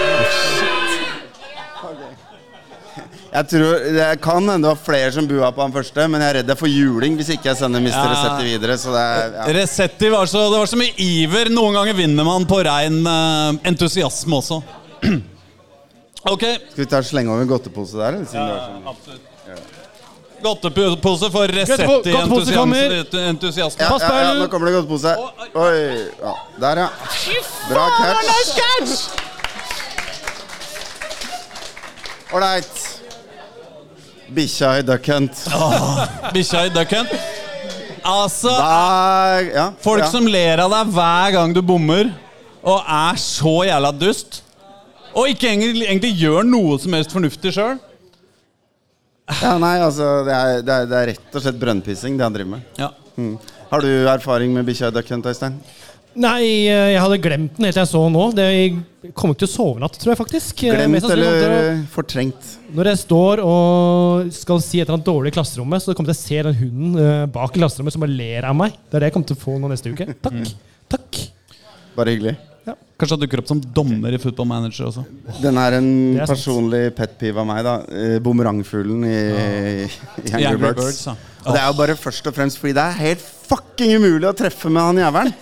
[3.32, 6.28] Jeg tror, Det kan hende det var flere som bua på han første, men jeg
[6.28, 7.94] er redd jeg får juling hvis ikke jeg sender Mr.
[7.94, 8.04] Ja.
[8.12, 8.76] Resetti videre.
[8.78, 9.46] Så det er, ja.
[9.56, 11.48] Resetti var så, det var så mye iver.
[11.54, 14.60] Noen ganger vinner man på rein uh, entusiasme også.
[16.34, 16.44] ok.
[16.44, 18.20] Skal vi ta slenge over en godtepose der?
[18.20, 19.28] ja, siden det var sånn?
[20.42, 22.96] Godtepose for Resetti Godtepose kommer.
[23.30, 23.80] entusiasme.
[23.86, 25.16] Ja, ja, ja, nå kommer det godtepose.
[25.54, 26.36] Oi, ja.
[26.60, 26.88] Der, ja.
[27.70, 29.06] Bra catch.
[32.32, 33.01] Ålreit.
[34.32, 35.44] Bikkja i Duck Hunt.
[36.34, 37.08] Bikkja i ducken.
[38.02, 39.66] Altså, hver, ja.
[39.82, 40.08] folk ja.
[40.10, 42.10] som ler av deg hver gang du bommer,
[42.62, 44.40] og er så jævla dust,
[45.12, 47.78] og ikke egentlig, egentlig gjør noe som helst fornuftig sjøl.
[49.38, 52.34] ja, Nei, altså, det er, det, er, det er rett og slett brønnpissing, det han
[52.34, 52.66] driver med.
[52.80, 52.90] Ja.
[53.14, 53.36] Mm.
[53.70, 55.60] Har du erfaring med bikkja i Duck Hunt, Øystein?
[56.20, 58.24] Nei, eh, jeg hadde glemt den helt til jeg så den nå.
[58.36, 60.64] Det jeg kommer ikke til å sove i natt, tror jeg faktisk.
[60.68, 62.52] Eh, Glemt eller fortrengt?
[62.76, 66.20] Når jeg står og skal si et eller annet dårlig i klasserommet, så kommer jeg
[66.20, 68.76] til å se den hunden eh, bak i klasserommet som bare ler av meg.
[68.90, 70.08] Det er det jeg kommer til å få nå neste uke.
[70.28, 70.56] Takk.
[70.92, 71.22] Takk.
[71.96, 72.36] Bare hyggelig.
[72.64, 75.02] Kanskje han dukker opp som dommer i Football Manager også.
[75.42, 75.88] Den er en
[76.22, 77.72] er personlig pet peeve av meg, da.
[77.90, 79.16] Eh, Bumerangfuglen i,
[80.22, 81.00] i I Angry Birds.
[81.08, 81.16] ja.
[81.42, 84.36] Og det er jo bare først og fremst fordi det er helt fucking umulig å
[84.38, 85.32] treffe med han jævelen.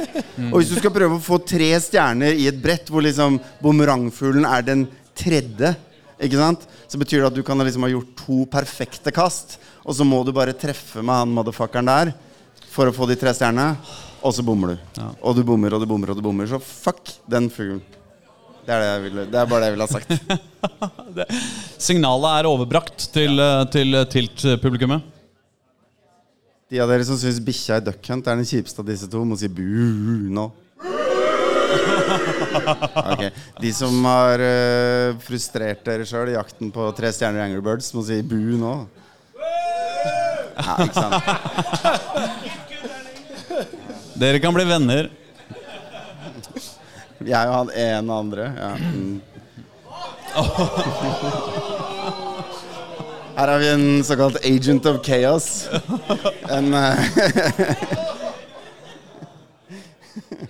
[0.49, 4.49] Og hvis du skal prøve å få tre stjerner i et brett hvor liksom bumerangfuglen
[4.49, 5.75] er den tredje,
[6.17, 6.65] ikke sant?
[6.89, 10.23] så betyr det at du kan liksom ha gjort to perfekte kast, og så må
[10.25, 12.15] du bare treffe med han motherfuckeren der
[12.73, 13.77] for å få de tre stjernene,
[14.21, 15.01] og så bommer du.
[15.23, 16.49] Og du bommer og du bommer og du bommer.
[16.51, 17.81] Så fuck den fuglen.
[18.67, 20.11] Det er, det, jeg ville, det er bare det jeg ville ha sagt.
[21.89, 23.65] Signalet er overbrakt til, ja.
[23.73, 25.07] til Tilt-publikummet.
[26.71, 29.25] De av dere som syns bikkja i Duck Hunt er den kjipeste av disse to,
[29.27, 29.65] må si bu
[30.31, 30.51] nå.
[33.11, 33.23] Ok,
[33.63, 37.91] De som har uh, frustrert dere sjøl i jakten på tre stjerner i Angry Birds,
[37.97, 38.75] må si bu nå.
[40.61, 42.67] Nei, ikke sant?
[44.21, 45.07] Dere kan bli venner.
[47.25, 48.53] Jeg og han ene andre.
[48.53, 48.77] Ja.
[48.77, 49.17] Mm.
[53.41, 55.47] Her har vi en såkalt agent of chaos.
[56.53, 57.01] En eh,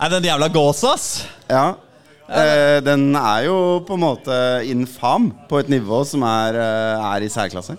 [0.01, 1.07] Nei, den jævla gåsa, ass!
[1.51, 1.75] Ja.
[2.31, 3.57] Eh, den er jo
[3.87, 4.35] på en måte
[4.71, 7.75] infam på et nivå som er, eh, er i særklasse.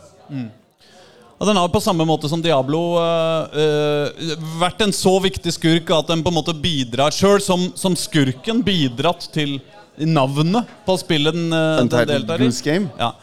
[1.42, 6.12] Og den har på samme måte som Diablo øh, vært en så viktig skurk at
[6.14, 9.58] den på en måte bidrar sjøl som, som skurken bidratt til
[9.98, 12.52] navnet på spillet den, øh, den deltar i.
[12.62, 12.92] Game.
[13.00, 13.16] Ja.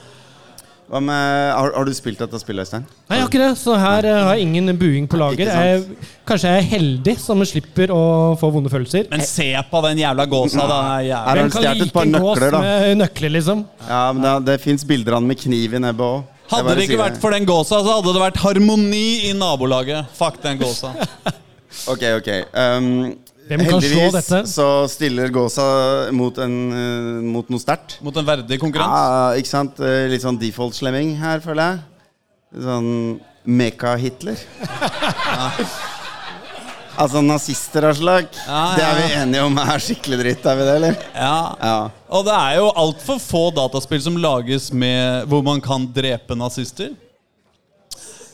[0.88, 2.86] Hva med, har, har du spilt dette spillet, Øystein?
[2.88, 5.50] Nei, jeg har ikke det, så her uh, har jeg ingen buing på lager.
[5.52, 5.82] Jeg,
[6.26, 8.00] kanskje jeg er heldig som slipper å
[8.40, 9.04] få vonde følelser.
[9.12, 10.64] Men se på den jævla gåsa.
[10.64, 10.78] da.
[11.04, 11.20] Jævla.
[11.28, 12.62] Her har Hvem kan stjålet et like par en gås nøkler, da.
[12.64, 13.62] med nøkler, liksom?
[13.84, 16.37] Ja, men Det, det fins bilder av han med kniv i nebbet òg.
[16.48, 20.08] Hadde det ikke vært for den gåsa, så hadde det vært harmoni i nabolaget.
[20.18, 20.94] Fuck den gåsa.
[21.88, 22.28] Ok, ok.
[22.58, 22.86] Um,
[23.48, 24.38] Hvem kan slå heldigvis dette?
[24.50, 25.66] så stiller gåsa
[26.16, 27.98] mot, en, uh, mot noe sterkt.
[28.04, 28.90] Mot en verdig konkurrent.
[28.90, 29.78] Ja, ikke sant?
[29.84, 31.78] Eh, Litt sånn default-slemming her, føler jeg.
[32.66, 32.90] Sånn
[33.46, 34.42] Meka-Hitler.
[36.98, 38.26] Altså nazister av slag.
[38.46, 41.02] Ja, Det er vi enige om er skikkelig dritt, er vi det, eller?
[41.14, 41.36] Ja.
[41.62, 41.76] Ja.
[42.10, 46.90] Og det er jo altfor få dataspill som lages med hvor man kan drepe nazister.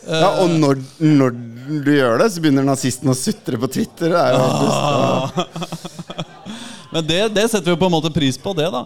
[0.08, 1.36] ja og når, når
[1.84, 4.12] du gjør det, så begynner nazisten å sutre på Twitter.
[4.12, 6.04] Det er jo dust.
[6.94, 8.84] Men det, det setter vi jo på en måte pris på, det, da.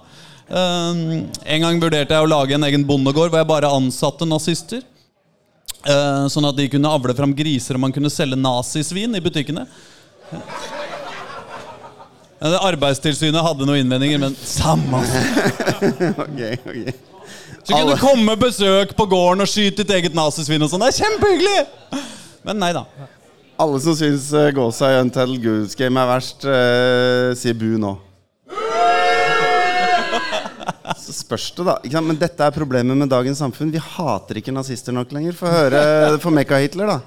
[0.49, 4.81] Um, en gang vurderte jeg å lage en egen bondegård hvor jeg bare ansatte nazister.
[5.89, 9.65] Uh, sånn at de kunne avle fram griser og man kunne selge nazisvin i butikkene.
[12.39, 15.01] Arbeidstilsynet hadde noen innvendinger, men samme
[16.27, 16.93] okay, okay.
[17.63, 20.85] Så kunne du komme besøk på gården og skyte ditt eget nazisvin og sånn.
[20.85, 22.03] Det er kjempehyggelig!
[22.47, 22.85] Men nei da.
[23.59, 27.97] Alle som syns uh, gåsa i Untitled Goose Game er verst, uh, sier bu nå.
[30.99, 32.01] Så spørs det, da.
[32.05, 33.73] Men dette er problemet med dagens samfunn.
[33.75, 35.37] Vi hater ikke nazister nok lenger.
[35.39, 35.81] Få høre
[36.23, 37.01] for Mekka-Hitler, da.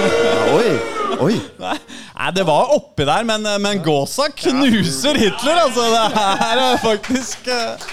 [0.00, 0.72] Ja, oi.
[1.20, 1.34] Oi.
[1.60, 5.84] Nei, det var oppi der, men, men gåsa knuser Hitler, altså.
[5.92, 6.04] Det
[6.40, 7.88] her er faktisk eh,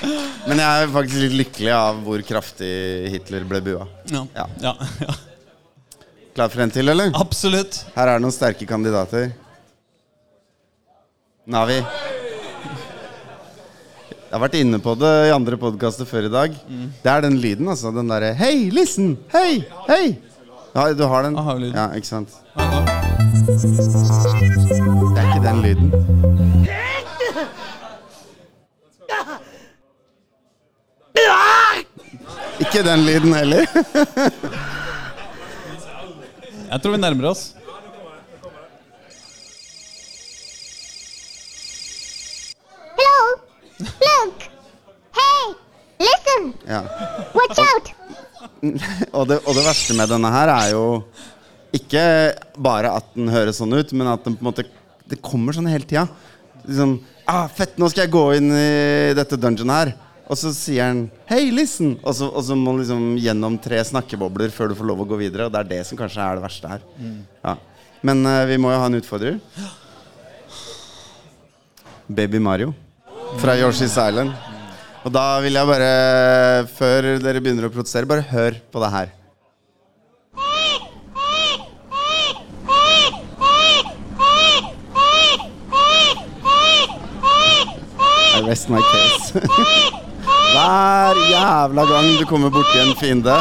[0.47, 2.71] Men jeg er faktisk litt lykkelig av hvor kraftig
[3.12, 3.88] Hitler ble bua.
[4.13, 4.23] ja.
[4.38, 4.47] Ja.
[4.63, 5.17] Ja, ja.
[6.38, 7.10] Klar for en til, eller?
[7.17, 7.81] Absolutt.
[7.95, 9.31] Her er det noen sterke kandidater.
[11.49, 11.79] Navi.
[14.27, 16.55] Jeg har vært inne på det i andre podkaster før i dag.
[17.03, 17.91] Det er den lyden, altså.
[17.95, 19.13] Den derre Hei, listen!
[19.31, 19.63] Hei!
[19.87, 20.17] Hei!
[20.75, 21.37] Ja, du har den?
[21.39, 21.55] Aha.
[21.63, 22.29] Ja, ikke sant?
[22.57, 22.63] Det
[25.21, 25.87] er ikke den lyden.
[32.59, 33.65] Ikke den lyden heller.
[36.71, 37.53] Jeg tror vi nærmer oss.
[42.97, 43.46] Hello?
[43.79, 44.47] Look!
[45.13, 45.53] Hey!
[46.01, 46.53] Listen!
[46.67, 46.81] Ja.
[47.33, 47.93] Watch out!
[49.17, 50.85] Og det, og det verste med denne her er jo
[51.75, 52.01] ikke
[52.63, 54.65] bare at den høres sånn ut, men at den på en måte
[55.07, 56.07] Det kommer sånn hele tida.
[56.65, 56.95] Liksom
[57.29, 59.93] ah, 'Fett, nå skal jeg gå inn i dette dungeonet her.'
[60.27, 63.79] Og så sier han 'Hei, listen!' Og så, og så må du liksom gjennom tre
[63.87, 65.47] snakkebobler før du får lov å gå videre.
[65.47, 66.83] Og det er det som kanskje er det verste her.
[67.45, 67.55] Ja.
[68.01, 69.39] Men uh, vi må jo ha en utfordrer.
[72.07, 72.73] Baby Mario
[73.35, 74.31] fra Yoshi's Island.
[75.05, 75.91] Og da vil jeg bare,
[76.77, 79.13] før dere begynner å protestere, bare hør på det her.
[88.37, 89.41] I rest my case.
[90.57, 93.35] Hver jævla gang du kommer borti en fiende,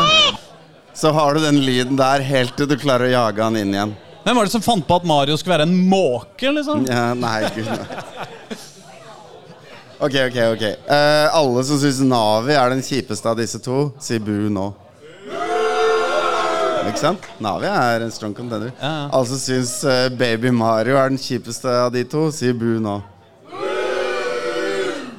[0.97, 3.95] så har du den lyden der helt til du klarer å jage han inn igjen.
[4.27, 6.51] Hvem var det som fant på at Mario skulle være en måke?
[6.51, 6.87] liksom?
[6.91, 7.87] Ja, nei, gud nei.
[9.97, 10.63] Ok, ok, ok.
[10.91, 14.67] Uh, alle som syns Navi er den kjipeste av disse to, sier bu nå.
[16.87, 17.25] Ikke sant?
[17.41, 18.75] Navi er en strong contender.
[18.77, 19.07] Ja, ja.
[19.17, 22.99] Alle som syns uh, Baby Mario er den kjipeste av de to, sier bu nå.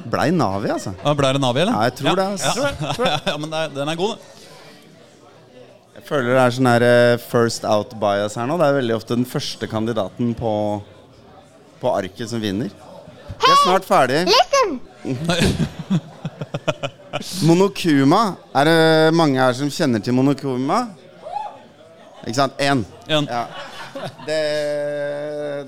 [0.08, 0.94] Blei Navi, altså.
[1.02, 1.74] Ja, Blei det Navi, eller?
[1.74, 2.70] Ja, jeg tror det, altså.
[3.02, 4.34] Ja, ja, men er, den er god.
[5.98, 8.62] Jeg føler det er sånn her uh, first out bias her nå.
[8.62, 10.54] Det er veldig ofte den første kandidaten på,
[11.82, 12.70] på arket som vinner.
[13.38, 14.26] Vi er snart ferdig.
[14.30, 14.80] Listen!
[17.47, 18.21] Monokuma.
[18.54, 20.84] Er det mange her som kjenner til Monokuma?
[22.26, 22.60] Ikke sant?
[22.60, 22.84] Én.
[23.08, 23.30] En.
[23.30, 23.45] Ja.
[24.28, 24.41] Det,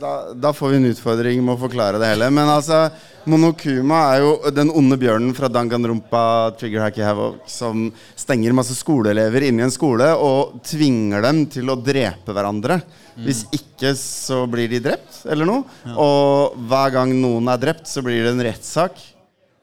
[0.01, 2.27] da, da får vi en utfordring med å forklare det hele.
[2.33, 2.89] Men altså,
[3.29, 6.23] Monokuma er jo den onde bjørnen fra Danganronpa
[6.59, 7.87] Trigger Hacky Havoc som
[8.19, 12.81] stenger masse skoleelever inne i en skole og tvinger dem til å drepe hverandre.
[13.25, 15.63] Hvis ikke så blir de drept, eller noe.
[15.93, 18.99] Og hver gang noen er drept, så blir det en rettssak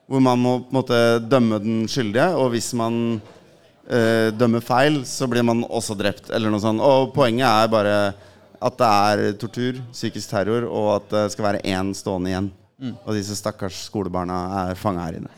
[0.06, 2.28] hvor man må måte dømme den skyldige.
[2.38, 3.18] Og hvis man
[3.90, 6.30] eh, dømmer feil, så blir man også drept.
[6.30, 6.82] Eller noe sånt.
[6.82, 7.96] Og poenget er bare
[8.56, 12.52] at det er tortur, psykisk terror, og at det skal være én stående igjen.
[13.02, 15.32] Og disse stakkars skolebarna er fanga her inne.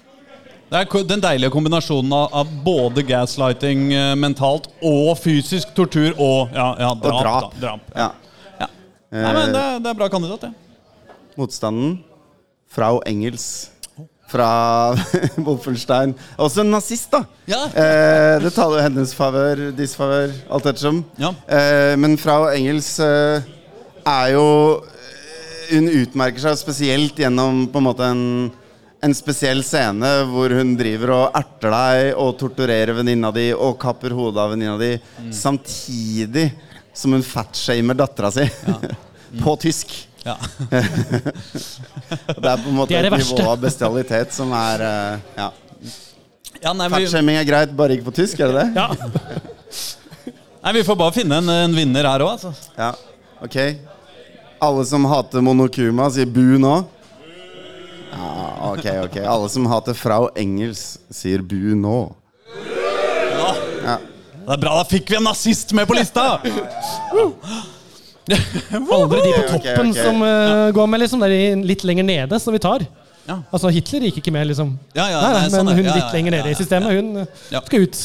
[0.69, 6.67] Det er den deilige kombinasjonen av, både gaslighting eh, mentalt og fysisk tortur og ja,
[6.83, 7.15] ja, drap.
[7.15, 7.47] Og drap.
[7.55, 7.87] Da, drap.
[7.97, 8.09] Ja.
[8.61, 8.69] Ja.
[9.17, 11.17] Nei, men det, det er bra kandidat, det.
[11.41, 11.97] Motstanden
[12.69, 13.71] Frau Engels
[14.29, 14.51] fra
[15.47, 16.13] Wolfenstein.
[16.37, 17.23] Også en nazist, da.
[17.49, 17.63] Ja.
[17.73, 21.01] Eh, det taler jo hennes favør, disfavør, alt ettersom.
[21.17, 21.33] Ja.
[21.49, 23.41] Eh, men Frau Engels eh,
[24.05, 24.47] er jo
[24.85, 24.95] eh,
[25.69, 28.23] Hun utmerker seg spesielt gjennom på en måte en,
[29.01, 34.15] en spesiell scene hvor hun driver og erter deg og torturerer venninna di og kapper
[34.17, 34.97] hodet av venninna di,
[35.35, 36.49] samtidig
[36.97, 38.47] som hun fatshamer dattera si.
[39.45, 39.95] på tysk.
[40.25, 40.35] Ja.
[42.09, 45.51] Det er på en måte Det det et nivå av bestialitet som er uh, Ja.
[46.59, 48.69] Ja, nei, vi, Fatshaming er greit, bare ikke på tysk, er det det?
[48.75, 48.89] Ja.
[50.65, 52.51] nei, vi får bare finne en, en vinner her òg, altså.
[52.75, 52.89] Ja,
[53.45, 53.59] ok
[54.67, 56.81] Alle som hater Monokuma sier bu nå
[58.13, 61.99] Ja, ok, ok Alle som hater Frau Engels sier bu nå
[63.85, 66.39] Ja Det er bra, da fikk vi en nazist med på lista!
[68.29, 70.05] Aldri de på toppen okay.
[70.05, 71.21] som uh, går med, liksom.
[71.21, 72.85] Det er de litt lenger nede som vi tar.
[73.29, 73.39] Ja.
[73.53, 74.75] Altså Hitler gikk ikke med, liksom.
[74.97, 76.53] Ja, ja, nei, nei, nei, sånn men er- hun ja, ja, litt lenger ja, nede
[76.53, 77.63] ja, i systemet, hun eh, Ja.
[77.67, 78.01] skal ut.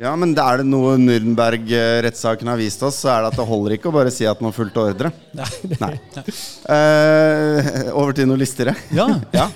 [0.00, 3.74] Ja, men er det noe Nürnberg-rettssaken har vist oss, så er det at det holder
[3.76, 5.12] ikke å bare si at man fulgte ordre.
[5.36, 5.92] Nei.
[6.70, 8.76] Eh, over til noe listigere.
[8.94, 9.08] Ja.
[9.36, 9.48] Ja.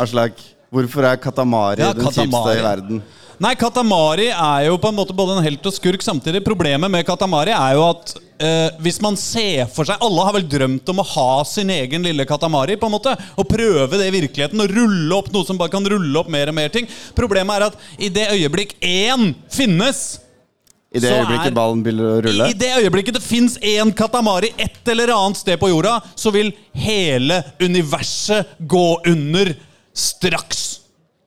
[0.00, 0.38] Aslak,
[0.72, 3.00] hvorfor er Katamari Ja, den kjipeste i verden?
[3.40, 6.42] Nei, Katamari er jo på en måte både en helt og skurk samtidig.
[6.44, 10.44] Problemet med Katamari er jo at eh, hvis man ser for seg Alle har vel
[10.44, 12.76] drømt om å ha sin egen lille Katamari.
[12.76, 15.88] på en måte Og prøve det i virkeligheten og rulle opp noe som bare kan
[15.88, 16.88] rulle opp mer og mer ting.
[17.16, 20.02] Problemet er at i det øyeblikk én finnes
[20.92, 22.48] I det Så øyeblikket er- ballen begynner å rulle?
[22.52, 26.52] I det øyeblikket det fins én Katamari et eller annet sted på jorda, så vil
[26.76, 29.54] hele universet gå under
[29.96, 30.66] straks.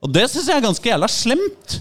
[0.04, 1.80] Og det syns jeg er ganske jævla slemt.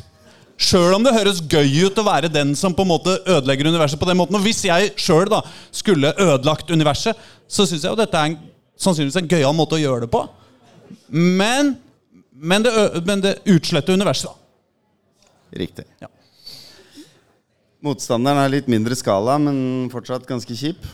[0.61, 3.99] Sjøl om det høres gøy ut å være den som på en måte ødelegger universet
[3.99, 4.37] på den måten.
[4.37, 5.31] Og hvis jeg sjøl
[5.73, 8.37] skulle ødelagt universet, så syns jeg jo dette er en,
[8.77, 10.23] sannsynligvis en gøyal måte å gjøre det på.
[11.09, 11.75] Men,
[12.31, 12.73] men, det,
[13.07, 14.39] men det utsletter universet, da.
[15.63, 15.85] Riktig.
[16.01, 16.09] Ja.
[17.83, 20.85] Motstanderen er litt mindre skala, men fortsatt ganske kjip.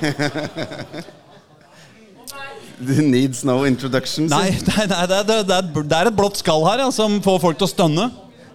[0.00, 1.10] Det
[2.80, 4.28] needs no introduction.
[4.30, 7.18] Nei, nei, nei det, er, det, er, det er et blått skall her ja, som
[7.24, 8.06] får folk til å stønne.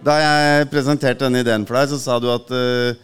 [0.06, 2.94] Da jeg presenterte denne ideen for deg, så sa du at uh,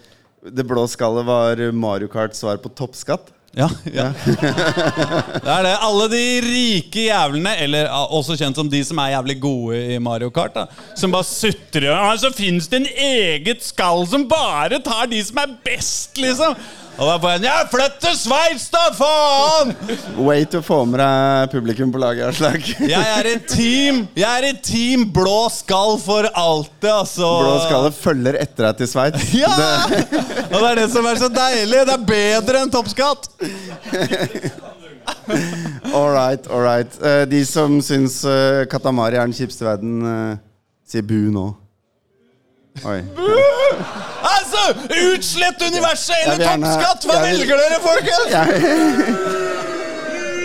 [0.42, 3.32] det blå skallet var Mario Karts svar på toppskatt.
[3.52, 4.06] Ja, ja.
[4.24, 5.72] det er det.
[5.84, 10.30] Alle de rike jævlene, eller også kjent som de som er jævlig gode i Mario
[10.32, 10.64] Kart, da,
[10.96, 15.52] som bare sutrer Så fins det en eget skall som bare tar de som er
[15.66, 16.56] best, liksom.
[16.98, 19.72] Og da bare Ja, flytt til Sveits, da, faen!
[20.20, 22.66] Way to få med deg publikum på laget, Aslak.
[22.92, 27.30] Jeg er i team Jeg er i team blå skall for alltid, altså.
[27.40, 29.30] Blå skallet følger etter deg til Sveits.
[29.42, 29.48] Ja!
[30.52, 31.86] Og det er det som er så deilig.
[31.88, 33.30] Det er bedre enn toppskatt.
[35.92, 36.94] All right, all right.
[37.02, 40.40] Eh, de som syns eh, Katamari er den kjipeste verden, eh,
[40.88, 41.46] sier bu nå.
[42.86, 43.00] Oi.
[43.02, 44.11] Altså!
[45.12, 47.06] Utslett universet eller gjerne- toppskatt!
[47.08, 48.26] Hva vil- velger dere, folkens?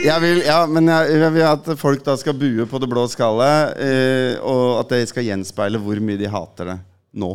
[0.08, 3.02] Jeg vil, ja, men jeg, jeg vil at folk da skal bue på det blå
[3.10, 6.76] skallet, eh, og at det skal gjenspeile hvor mye de hater det
[7.18, 7.32] nå.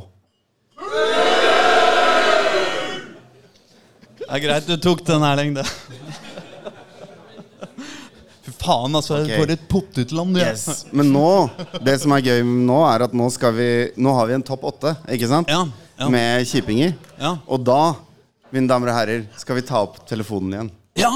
[4.22, 5.52] Det er greit du tok den, Erling.
[5.58, 5.66] det
[8.42, 9.20] Fy faen, altså.
[9.26, 9.36] Okay.
[9.42, 10.38] For et potetland.
[10.40, 10.48] Ja.
[10.54, 10.86] Yes.
[10.94, 11.26] Men nå,
[11.84, 13.68] det som er gøy nå, er at nå, skal vi,
[14.00, 15.50] nå har vi en topp åtte, ikke sant?
[15.52, 15.66] Ja,
[15.98, 16.08] ja.
[16.12, 16.94] Med kjipinger.
[17.18, 17.36] Ja.
[17.46, 17.94] Og da,
[18.54, 20.70] mine damer og herrer, skal vi ta opp telefonen igjen.
[21.02, 21.12] ja!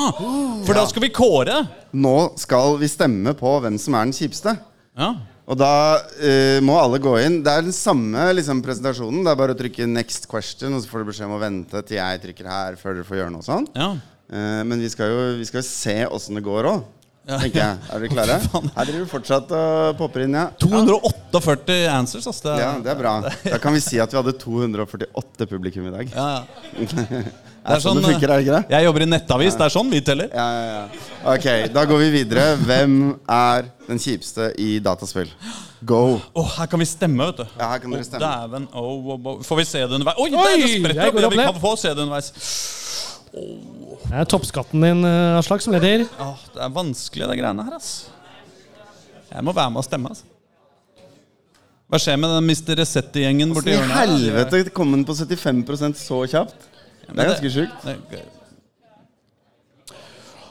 [0.66, 1.62] For da skal vi kåre.
[1.97, 4.57] Nå skal vi stemme på hvem som er den kjipeste.
[4.97, 5.14] Ja.
[5.47, 5.72] Og da
[6.03, 7.39] uh, må alle gå inn.
[7.45, 9.22] Det er den samme liksom, presentasjonen.
[9.22, 11.83] Det er bare å trykke 'next question', og så får du beskjed om å vente
[11.87, 13.72] til jeg trykker her før dere får gjøre noe sånt.
[13.79, 13.95] ja.
[14.27, 16.81] Uh, men vi skal jo vi skal se åssen det går òg.
[17.27, 17.79] Tenker jeg.
[17.91, 18.37] Er dere klare?
[18.77, 20.45] Her driver vi fortsatt og popper inn, ja.
[20.62, 22.39] 248 answers, ass.
[22.45, 23.16] Det er, Ja, det er bra.
[23.55, 26.14] Da kan vi si at vi hadde 248 publikum i dag.
[26.14, 27.27] ja, ja.
[27.66, 28.74] Det er sånn det funker, er det ikke det?
[28.77, 29.55] Jeg jobber i nettavis.
[29.59, 30.29] Det er sånn vi teller.
[30.31, 31.07] Ja, ja, ja.
[31.33, 32.45] Ok, da går vi videre.
[32.62, 32.93] Hvem
[33.27, 35.33] er den kjipeste i dataspill?
[35.83, 36.20] Go!
[36.39, 37.57] Oh, her kan vi stemme, vet du.
[37.59, 38.22] Ja, her kan dere stemme.
[38.22, 38.68] Dæven.
[38.70, 39.43] Oh, oh.
[39.43, 40.14] Får vi se det underveis?
[40.22, 41.18] Oi, Oi, der, det spretter opp!
[41.27, 42.31] Ja, vi kan få se det underveis.
[43.37, 46.07] Det er toppskatten din, eh, Aslak, som leder.
[46.22, 47.91] Åh, det er vanskelig, de greiene her, ass.
[49.32, 50.22] Jeg må være med og stemme, ass.
[51.87, 52.72] Hva skjer med den Mr.
[52.80, 53.99] Resetti-gjengen borti I hjørnet?
[54.01, 56.57] helvete kom den på 75 så kjapt?
[57.07, 57.84] Det er ganske sjukt.
[57.84, 58.24] Det-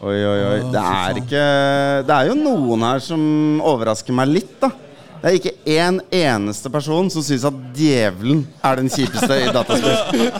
[0.05, 0.71] Oi, oi, oi.
[0.71, 4.69] Det er ikke Det er jo noen her som overrasker meg litt, da.
[5.21, 10.31] Det er ikke én eneste person som syns at djevelen er den kjipeste i dataspill.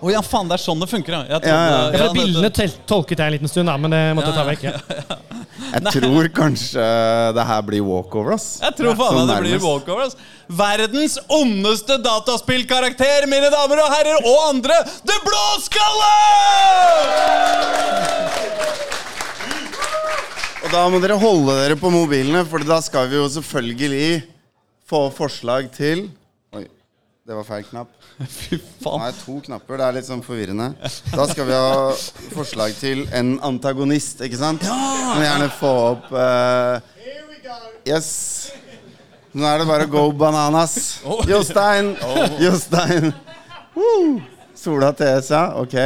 [0.00, 1.22] Å ja, faen, det er sånn det funker, ja.
[1.28, 1.80] Jeg Ja, ja.
[1.90, 4.38] Ja, for det- Bildene tel- tolket jeg en liten stund, da, men det måtte jeg
[4.38, 4.62] ta vekk.
[4.64, 5.16] Ja.
[5.70, 6.84] Jeg tror kanskje
[7.36, 8.46] det her blir walkover, ass.
[8.62, 10.06] Jeg tror faen Sånn meg det blir walkover.
[10.08, 10.16] ass.
[10.48, 14.74] Verdens ondeste dataspillkarakter, mine damer og herrer, og andre,
[15.06, 16.14] Det Blåskalle!
[20.64, 24.22] Og da må dere holde dere på mobilene, for da skal vi jo selvfølgelig
[24.90, 26.08] få forslag til
[26.56, 26.64] Oi,
[27.26, 27.92] det var feil knapp.
[28.36, 29.00] Fy faen.
[29.00, 29.78] Nei, to knapper.
[29.80, 30.66] Det er litt sånn forvirrende.
[31.14, 31.92] Da skal vi ha
[32.34, 34.64] forslag til en antagonist, ikke sant?
[34.66, 34.76] Ja!
[35.14, 36.96] Kan gjerne få opp eh,
[37.88, 38.10] Yes.
[39.32, 41.00] Nå er det bare go bananas.
[41.30, 41.94] Jostein!
[42.42, 43.12] Jostein!
[43.76, 44.18] Woo!
[44.58, 45.44] Sola TS, ja.
[45.62, 45.76] Ok.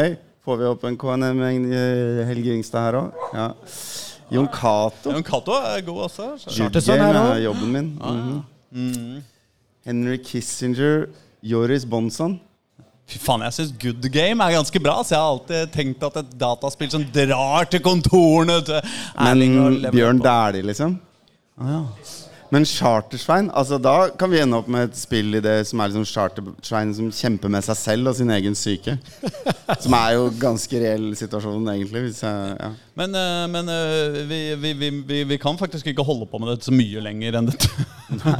[0.45, 3.28] Får vi opp en KNM eh, Helge Yngstad her òg?
[3.37, 3.47] Ja.
[4.35, 5.12] Jon Cato.
[5.14, 6.26] Jon Cato er god også.
[6.49, 7.39] Charterson er også.
[7.45, 7.93] jobben min.
[8.74, 9.22] Mhm.
[9.85, 11.07] Henry Kissinger.
[11.45, 12.38] Joris Bonson.
[13.05, 14.97] Fy faen, jeg syns Good Game er ganske bra.
[15.05, 18.80] Så jeg har alltid tenkt at et dataspill som drar til kontorene til
[19.20, 20.22] Men Bjørn.
[20.24, 20.97] Dæhlie, liksom?
[22.55, 25.90] Men Chartersvein, altså da kan vi ende opp med et spill i det som er
[25.90, 28.94] liksom Chartersvein som kjemper med seg selv og sin egen syke.
[29.82, 32.05] Som er jo ganske reell situasjon, egentlig.
[32.14, 32.70] Jeg, ja.
[32.94, 34.72] Men, eh, men eh, vi, vi,
[35.09, 37.88] vi, vi, kan faktisk ikke holde på med dette så mye lenger enn dette.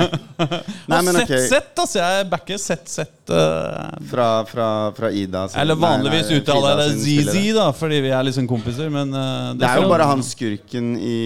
[0.93, 1.35] Nei, men sett, ok.
[1.51, 1.99] sett, altså.
[1.99, 3.15] Jeg backer sett, sett.
[3.25, 5.49] Uh, Fra, fra, fra Ida.
[5.49, 7.31] sin- eller vanligvis nei, nei, uttaler jeg det.
[7.33, 10.95] ZZ, da, fordi vi er liksom kompiser, men uh, Det er jo bare han skurken
[11.01, 11.23] i,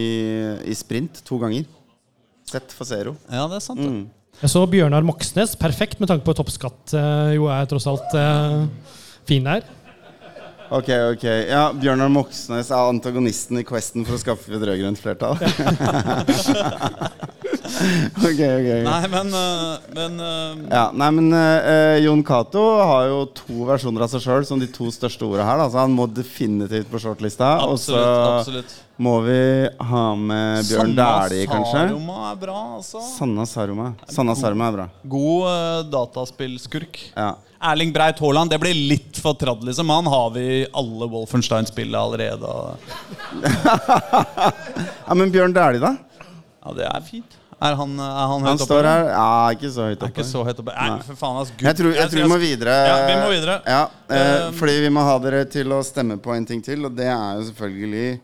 [0.65, 1.67] i sprint to ganger.
[2.49, 3.13] Sett for zero.
[3.29, 3.83] Ja, det er sant.
[3.83, 4.07] Mm.
[4.39, 6.95] Jeg så Bjørnar Moxnes, perfekt med tanke på toppskatt.
[6.95, 8.63] eh, Jo er tross alt eh,
[9.29, 9.67] fin der.
[10.71, 11.25] Ok, ok.
[11.49, 15.37] Ja, Bjørnar Moxnes er antagonisten i questen for å skaffe et rød-grønt flertall.
[18.29, 18.69] ok, ok.
[18.87, 24.07] Nei, men, eh, men eh, Ja, nei, men uh, Jon Cato har jo to versjoner
[24.07, 25.61] av seg sjøl som de to største orda her.
[25.63, 27.57] Da, så han må definitivt på shortlista.
[27.67, 28.39] Og så Absolutt.
[28.39, 28.77] absolutt.
[28.99, 29.41] må vi
[29.91, 31.85] ha med Bjørn Dæhlie, kanskje.
[31.93, 33.03] Saruma er bra, altså.
[33.13, 33.93] Sanna Saruma.
[34.11, 34.89] Sanna Saruma er bra.
[35.05, 37.03] God uh, dataspillskurk.
[37.15, 37.35] Ja.
[37.59, 39.91] Erling Breit Haaland, det blir litt for tradd, liksom.
[39.91, 42.53] Han har vi i alle Wolfenstein-spillene allerede.
[45.09, 45.97] ja, men Bjørn Dæhlie, da?
[46.63, 47.38] Ja, det er fint.
[47.61, 48.67] Er han, er han høyt Han oppe?
[48.69, 49.05] står her.
[49.11, 50.13] Ja, ikke så høyt Er oppe.
[50.15, 50.75] ikke så høyt oppe.
[50.77, 50.99] Nei, Nei.
[51.09, 51.51] for faen, ass.
[51.57, 51.65] Gud.
[51.67, 52.77] Jeg tror, jeg tror vi må videre.
[52.87, 53.57] Ja, vi må videre.
[53.67, 53.81] Ja,
[54.15, 56.95] eh, Um, fordi vi må ha dere til å stemme på en ting til, og
[56.95, 58.21] det er jo selvfølgelig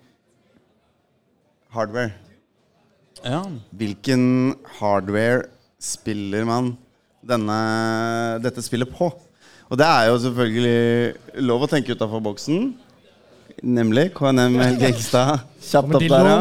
[1.75, 2.13] hardware.
[3.25, 3.43] Ja.
[3.75, 5.47] Hvilken hardware
[5.83, 6.77] spiller man
[7.27, 7.59] denne,
[8.45, 9.11] dette spillet på?
[9.71, 12.75] Og det er jo selvfølgelig lov å tenke utafor boksen.
[13.65, 15.43] Nemlig KNM Helge Ekstad.
[15.65, 16.39] Kjapt opp der, ja.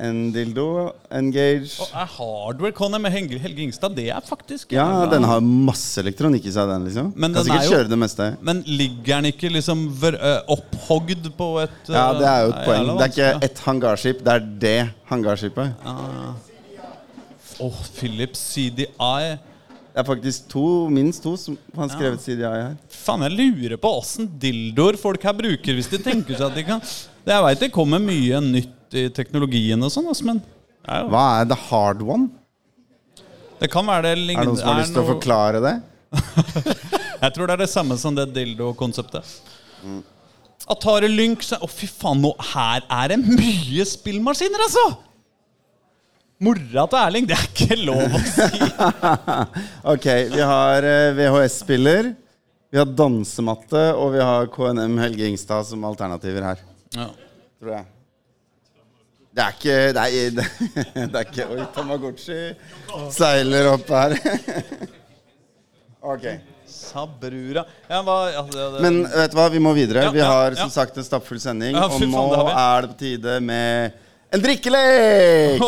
[0.00, 0.64] En dildo.
[1.12, 1.74] Engage.
[1.84, 5.40] Og er hardware Conny med Helge, Helge Ingstad, det er faktisk Ja, jævla- den har
[5.44, 7.12] masse elektronikk i seg, den, liksom.
[7.14, 8.28] Men kan den sikkert er jo- kjøre det meste.
[8.40, 9.82] Men ligger den ikke liksom
[10.48, 12.98] opphogd på et Ja, det er jo et poeng.
[12.98, 15.74] Det er ikke ett hangarskip, det er det hangarskipet.
[17.60, 19.36] Åh, Philips CDI.
[19.90, 22.76] Det er faktisk to, minst to som har skrevet CDI her.
[22.88, 26.62] Faen, jeg lurer på åssen dildoer folk her bruker hvis de tenker seg at de
[26.64, 30.40] kan Det Jeg veit det kommer mye nytt i teknologien og sånn, men
[30.84, 32.30] er, Hva er the hard one?
[33.60, 35.74] det kan være det Er det noen som har lyst til å forklare det?
[37.24, 39.28] Jeg tror det er det samme som det dildo-konseptet.
[40.70, 44.86] Atari Lynx Å, fy faen, nå her er det mye spillmaskiner, altså!
[46.40, 48.46] Mora til Erling, det er ikke lov å si.
[49.92, 52.14] Ok, vi har eh, VHS-spiller,
[52.72, 56.62] vi har dansematte, og vi har KNM Helge Ingstad som alternativer her.
[56.96, 57.10] Ja.
[57.60, 57.84] Tror jeg.
[59.40, 60.30] Det er ikke Det er,
[61.12, 62.40] det er ikke Oi, Tamagotchi
[63.14, 64.16] seiler opp her.
[66.12, 66.26] ok.
[66.70, 70.04] Sabrura ja, hva, ja, det, det, Men vet du hva, vi må videre.
[70.06, 71.78] Ja, vi har som sagt en stappfull sending.
[71.78, 73.98] Og nå det er det på tide med
[74.30, 75.62] en drikkelek!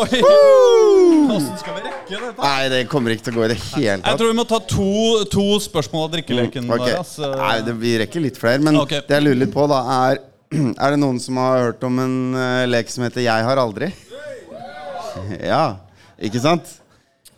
[1.33, 2.37] Åssen skal vi rekke dette?
[2.39, 4.59] Nei, det kommer ikke til å gå i det hele Jeg tror vi må ta
[4.63, 4.91] to,
[5.33, 6.85] to spørsmål av drikkeleken Ok.
[6.85, 6.93] vår.
[7.01, 7.33] Altså.
[7.41, 8.63] Nei, det, vi rekker litt flere.
[8.63, 9.03] Men okay.
[9.09, 10.21] det jeg lurer litt på, da, er
[10.83, 13.91] Er det noen som har hørt om en eh, lek som heter Jeg har aldri?
[15.53, 15.77] Ja,
[16.21, 16.79] ikke sant?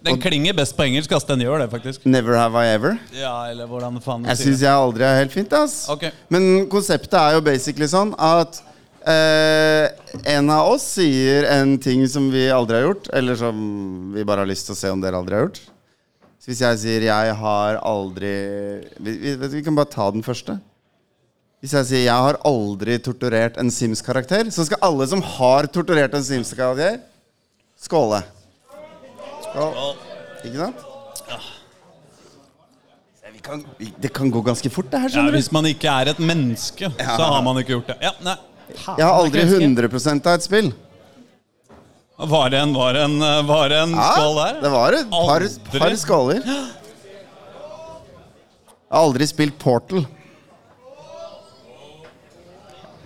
[0.06, 1.12] Den klinger best på engelsk.
[1.18, 1.26] ass.
[1.26, 2.04] Den gjør det, faktisk.
[2.06, 2.98] Never have I ever.
[3.16, 5.54] Ja, eller hvordan faen Jeg syns jeg aldri er helt fint.
[5.58, 6.06] ass Ok.
[6.30, 8.60] Men konseptet er jo basically sånn at
[9.02, 9.88] eh,
[10.36, 13.56] en av oss sier en ting som vi aldri har gjort, eller som
[14.14, 15.64] vi bare har lyst til å se om dere aldri har gjort.
[16.38, 20.60] Så hvis jeg sier 'jeg har aldri' Vi, vi, vi kan bare ta den første.
[21.64, 26.14] Hvis jeg sier 'jeg har aldri torturert en Sims-karakter', så skal alle som har torturert
[26.14, 27.00] en Sims-karakter,
[27.80, 28.24] skåle.
[29.42, 29.96] Skål.
[30.46, 30.76] Ikke sant?
[33.46, 33.62] Kan,
[34.02, 35.10] det kan gå ganske fort, det her.
[35.14, 37.98] Skjønner du hvis man ikke er et menneske, så har man ikke gjort det.
[38.02, 38.34] Ja, nei.
[38.74, 40.74] Jeg har aldri 100% av et spill.
[42.18, 44.62] Var det en, var en, var en skål der?
[44.64, 45.46] det var et par,
[45.78, 46.42] par skåler.
[46.46, 46.56] Jeg
[48.90, 50.06] har aldri spilt Portal.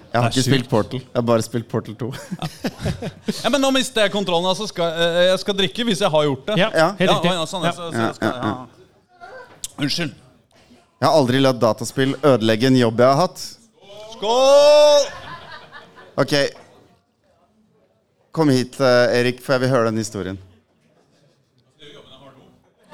[0.10, 1.00] Jeg har ikke spilt Portal.
[1.04, 2.08] Jeg har bare spilt Portal 2.
[3.44, 4.48] Ja, men nå mister jeg kontrollen.
[4.50, 6.58] Altså skal, eh, jeg skal drikke hvis jeg har gjort det.
[6.64, 7.32] Ja, helt riktig.
[7.36, 7.72] ja, sånn, Ja.
[7.78, 8.34] så, så skal.
[9.80, 10.16] Unnskyld.
[11.00, 13.44] Jeg har aldri latt dataspill ødelegge en jobb jeg har hatt.
[14.18, 15.06] Skål!
[16.20, 16.34] Ok
[18.36, 20.38] Kom hit, eh, Erik, for jeg vil høre den historien.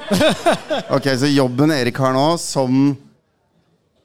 [0.95, 2.91] Ok, Så jobben Erik har nå som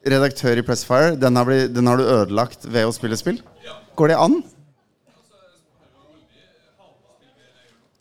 [0.07, 3.41] redaktør i Pressfire, den har, blitt, den har du ødelagt ved å spille spill?
[3.99, 4.39] Går det an?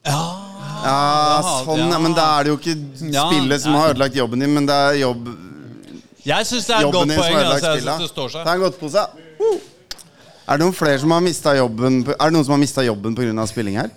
[0.06, 0.20] Ja,
[0.80, 4.54] ja sånn, ja, men da er det jo ikke spillet som har ødelagt jobben din,
[4.56, 5.28] men det er jobb,
[6.24, 7.36] Jeg syns det er et godt poeng.
[7.40, 8.44] Altså, jeg synes det står seg.
[8.44, 9.04] Det er en godtepose.
[9.40, 9.58] Uh.
[10.50, 13.14] Er det noen flere som har mista jobben Er det noen som har mista jobben
[13.16, 13.46] pga.
[13.46, 13.92] spilling her?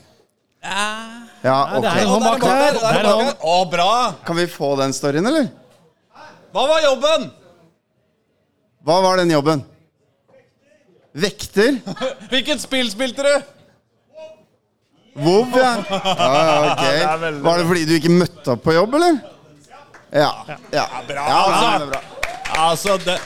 [1.44, 1.86] Ja, det ok.
[1.86, 2.78] er han bak der.
[2.88, 3.32] Er er.
[3.44, 3.94] Å, bra!
[4.24, 5.50] Kan vi få den storyen, eller?
[6.54, 7.32] Hva var jobben?
[8.84, 9.64] Hva var den jobben?
[11.14, 11.78] Vekter?
[12.32, 13.36] Hvilket spill spilte du?
[15.24, 15.76] Vov, ja.
[15.88, 17.44] ja, ja ok.
[17.46, 19.22] Var det fordi du ikke møtte opp på jobb, eller?
[20.14, 20.32] Ja.
[20.74, 20.88] ja.
[21.08, 21.70] Bra, Ja, altså.
[21.70, 22.02] det er bra.
[22.64, 23.20] Altså, det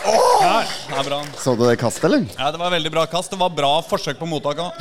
[0.00, 0.16] Oh!
[0.40, 1.18] Åh, det er bra.
[1.36, 2.24] Så du det kastet, eller?
[2.38, 3.30] Ja, Det var veldig bra kast.
[3.34, 4.78] Det var bra forsøk på mottak òg.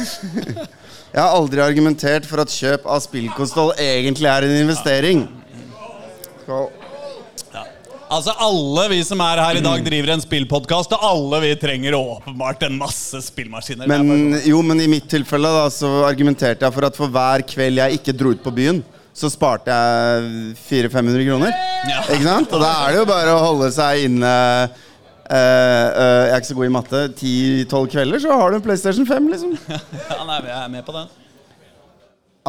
[1.12, 5.26] Jeg har aldri argumentert for at kjøp av spillkonstoll egentlig er en investering.
[6.46, 6.70] Skål.
[8.10, 11.94] Altså, alle vi som er her i dag, driver en spillpodkast, og alle vi trenger
[11.94, 13.86] åpenbart en masse spillmaskiner.
[13.86, 14.48] Er Men, sånn.
[14.50, 18.00] jo, men i mitt tilfelle da, så argumenterte jeg for at for hver kveld jeg
[18.00, 18.80] ikke dro ut på byen,
[19.14, 21.54] så sparte jeg 400-500 kroner.
[21.86, 22.02] Ja.
[22.08, 22.50] Ikke sant?
[22.56, 24.36] Og da er det jo bare å holde seg inne
[25.30, 27.00] Uh, uh, Jeg er ikke så god i matte.
[27.20, 29.52] 10-12 kvelder, så har du en PlayStation 5, liksom.
[30.10, 31.12] Ja, nei, jeg er med på den.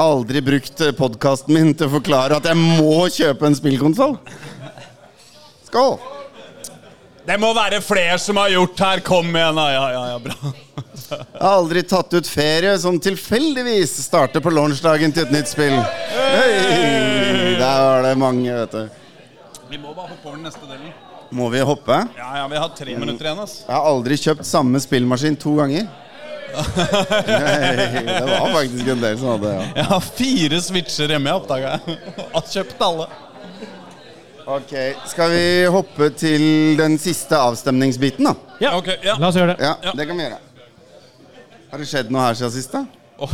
[0.01, 4.15] Aldri brukt podkasten min til å forklare at jeg må kjøpe en spillkonsoll.
[5.71, 5.97] Skål!
[7.23, 8.99] Det må være flere som har gjort her.
[9.07, 9.67] Kom igjen, da.
[9.71, 10.51] Ja, ja, ja, bra.
[11.11, 15.77] Jeg har aldri tatt ut ferie som tilfeldigvis starter på launchdagen til et nytt spill.
[16.11, 17.55] Hey!
[17.61, 18.99] Der var det mange, vet du.
[19.71, 20.91] Vi må bare hoppe over den neste delen.
[21.31, 22.01] Må vi hoppe?
[22.19, 23.57] Ja, ja, vi har tre minutter igjen, ass.
[23.63, 25.87] Jeg har aldri kjøpt samme spillmaskin to ganger.
[26.51, 29.67] Hei, det var faktisk en del som hadde ja.
[29.77, 32.01] Jeg har fire switcher hjemme, oppdaga jeg.
[32.33, 33.07] Har kjøpt alle.
[34.47, 34.71] Ok,
[35.07, 38.33] Skal vi hoppe til den siste avstemningsbiten, da?
[38.61, 38.73] Ja.
[38.77, 39.15] Ok, ja.
[39.21, 39.61] La oss gjøre det.
[39.67, 40.39] Ja, det kan vi gjøre.
[41.71, 42.85] Har det skjedd noe her siden sist, da?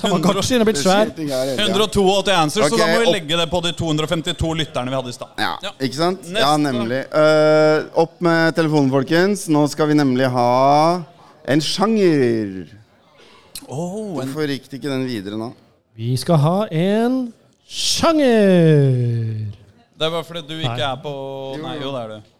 [0.00, 1.12] Tamagotchien er blitt svær.
[1.14, 1.70] Ting her hele tiden.
[1.70, 5.12] 182 answers, så da må vi opp- legge det på de 252 lytterne vi hadde
[5.12, 5.30] i stad.
[5.38, 5.70] Ja, Ja.
[5.78, 6.24] ikke sant?
[6.26, 6.42] Neste.
[6.42, 6.98] Ja, nemlig.
[7.14, 9.46] Eh, opp med telefonen, folkens.
[9.48, 11.02] Nå skal vi nemlig ha
[11.46, 12.66] en sjanger.
[13.68, 15.52] Oh, en Hvorfor gikk det ikke den videre nå?
[15.96, 17.32] Vi skal ha en
[17.68, 19.46] sjanger.
[20.02, 21.10] Det er bare fordi du ikke er på
[21.62, 22.30] Nei, jo, det er du.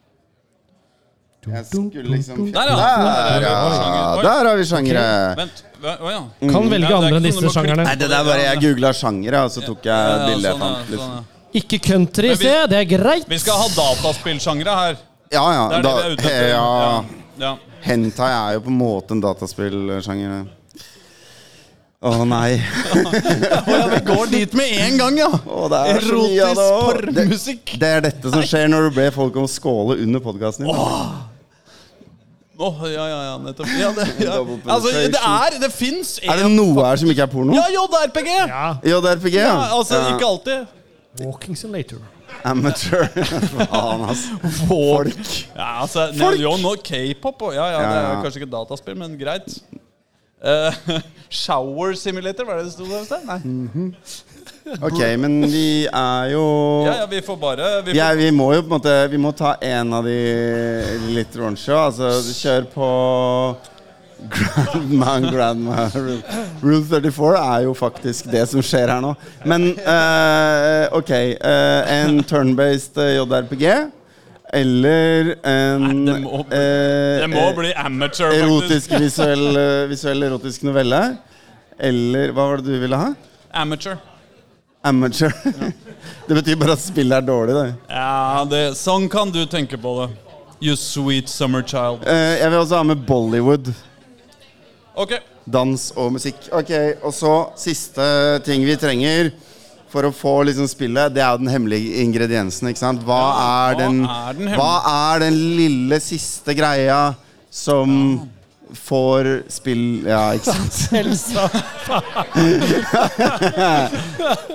[1.53, 2.75] Jeg skulle liksom Der, ja.
[2.79, 4.23] Der, ja.
[4.23, 5.05] Der har vi sjangere.
[5.39, 5.63] Vent.
[5.83, 6.21] Å ja.
[6.43, 7.87] Kan velge Ja, det er andre ikke enn disse sånn du må sjangerne.
[7.87, 10.63] Nei, det der bare Jeg googla sjangere, og så tok jeg Ja, bildet jeg sånn,
[10.63, 10.91] ja, fant.
[10.91, 11.13] Liksom.
[11.13, 11.59] sånn, ja.
[11.63, 12.55] Ikke country, vi- se.
[12.73, 13.27] Det er greit.
[13.29, 14.97] Vi skal ha dataspillsjangere her.
[15.33, 15.69] Ja, Det ja.
[15.69, 16.49] det vi er ute etter.
[16.49, 16.67] ja.
[16.83, 17.05] Ja.
[17.47, 17.53] ja.
[17.83, 20.47] Hentai er jo på en måte en dataspillsjanger.
[22.03, 22.57] Å nei.
[23.73, 25.29] Ja, vi går dit med en gang, ja!
[25.31, 27.03] Å, det er så mye av det Erotisk også.
[27.07, 27.75] Det, porrmusikk.
[27.79, 30.75] det er dette som skjer når du ber folk om å skåle under podkasten din.
[32.63, 33.71] Åh, ja, ja, ja, nettopp.
[33.79, 34.35] Ja, det, ja.
[34.39, 37.55] Double Altså, det er Det fins Er det noe her som ikke er porno?
[37.57, 38.29] Ja, JRPG!
[38.51, 38.65] Ja.
[38.87, 39.69] JRPG, Ja, ja.
[39.79, 40.11] altså, Ja.
[40.17, 40.67] ikke alltid.
[41.23, 42.03] Walking simulator.
[42.49, 43.07] Amateur.
[43.55, 44.27] Faen, ass.
[44.69, 45.33] Folk.
[45.55, 46.39] Ja, altså, Folk!
[46.41, 48.21] Jo, nå k-pop og Ja, ja, det er ja.
[48.25, 49.59] kanskje ikke dataspill, men greit.
[50.43, 50.75] Eh,
[51.31, 53.23] shower simulator, var det det sto der?
[53.27, 53.83] Nei.
[54.83, 56.43] Ok, men vi er jo
[56.87, 59.19] Ja, ja, vi får bare vi får, Ja, vi må jo på en måte Vi
[59.19, 60.17] må ta en av de
[61.15, 61.73] litt raunchy.
[61.75, 62.91] Altså, kjør på
[64.31, 65.89] Grandma and Grandma.
[66.63, 69.17] Rule 34 er jo faktisk det som skjer her nå.
[69.43, 71.11] Men uh, ok.
[71.43, 73.67] Uh, en turn-based JRPG.
[74.53, 78.45] Eller en Nei, det må bli- eh, Det må eh, bli amateur, faktisk.
[78.45, 81.03] erotisk visuell, eh, visuell erotisk novelle.
[81.81, 83.15] Eller hva var det du ville ha?
[83.55, 83.97] Amateur.
[84.85, 85.33] Amateur.
[86.29, 87.55] det betyr bare at spillet er dårlig.
[87.57, 87.75] Det.
[87.89, 90.11] Ja, det, sånn kan du tenke på det.
[90.63, 92.05] You sweet summer child.
[92.07, 93.73] Eh, jeg vil også ha med Bollywood.
[94.95, 95.17] Ok.
[95.51, 96.37] Dans og musikk.
[96.55, 96.71] Ok,
[97.03, 98.05] Og så siste
[98.47, 99.33] ting vi trenger
[99.93, 102.69] for å få liksom spillet, det er jo den hemmelige ingrediensen.
[102.73, 103.03] ikke sant?
[103.05, 104.73] Hva, Ja, er, hva den, er den hva
[105.13, 107.03] er den lille siste greia
[107.53, 107.89] som
[108.73, 110.97] får spill Ja, ikke sant?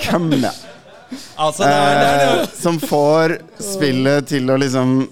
[0.09, 0.43] Come on.
[1.37, 5.07] Altså, det er, det er, Eh, det som får spillet til å liksom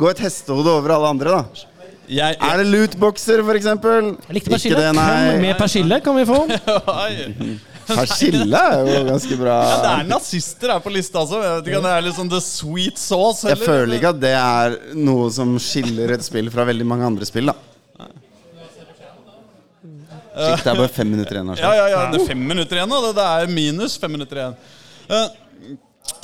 [0.00, 1.44] gå et hestehode over alle andre, da.
[2.10, 3.36] jeg, Er det lootboxer?
[3.40, 3.46] Jeg
[4.52, 4.76] persille.
[4.76, 5.38] Ikke det, nei.
[5.42, 6.38] med persille kan vi få?
[7.90, 7.96] Oi.
[8.00, 9.56] Persille er jo ganske bra.
[9.66, 11.40] Ja, det er nazister her på lista også.
[11.42, 13.48] Jeg vet ikke om det er litt sånn the sweet sauce.
[13.50, 17.26] Jeg føler ikke at det er noe som skiller et spill fra veldig mange andre
[17.28, 17.56] spill, da.
[20.40, 21.48] Shit, det er bare fem minutter igjen.
[21.50, 21.70] Ja, Altså.
[21.76, 24.54] ja, ja, det er fem minutter igjen og Det, er minus fem minutter igjen.
[25.10, 25.26] Eh,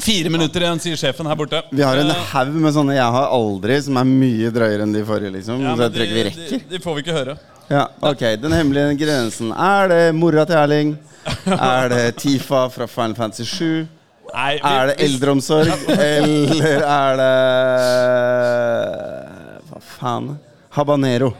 [0.06, 1.60] fire minutter igjen, sier sjefen her borte.
[1.74, 5.04] Vi har en haug med sånne 'jeg har aldri' som er mye drøyere enn de
[5.04, 5.32] forrige.
[5.32, 6.50] liksom ja, Så jeg tror ikke vi rekker.
[6.50, 7.38] de, de får vi ikke høre.
[7.68, 9.50] Ja, ok, Den hemmelige grensen.
[9.52, 10.98] Er det mora til Erling?
[11.46, 13.86] Er det Tifa fra Final Fantasy 7?
[14.34, 15.68] Nei, vi- Er det eldreomsorg?
[15.98, 17.32] Eller er det
[19.70, 20.32] Hva faen?
[20.76, 21.30] Habanero.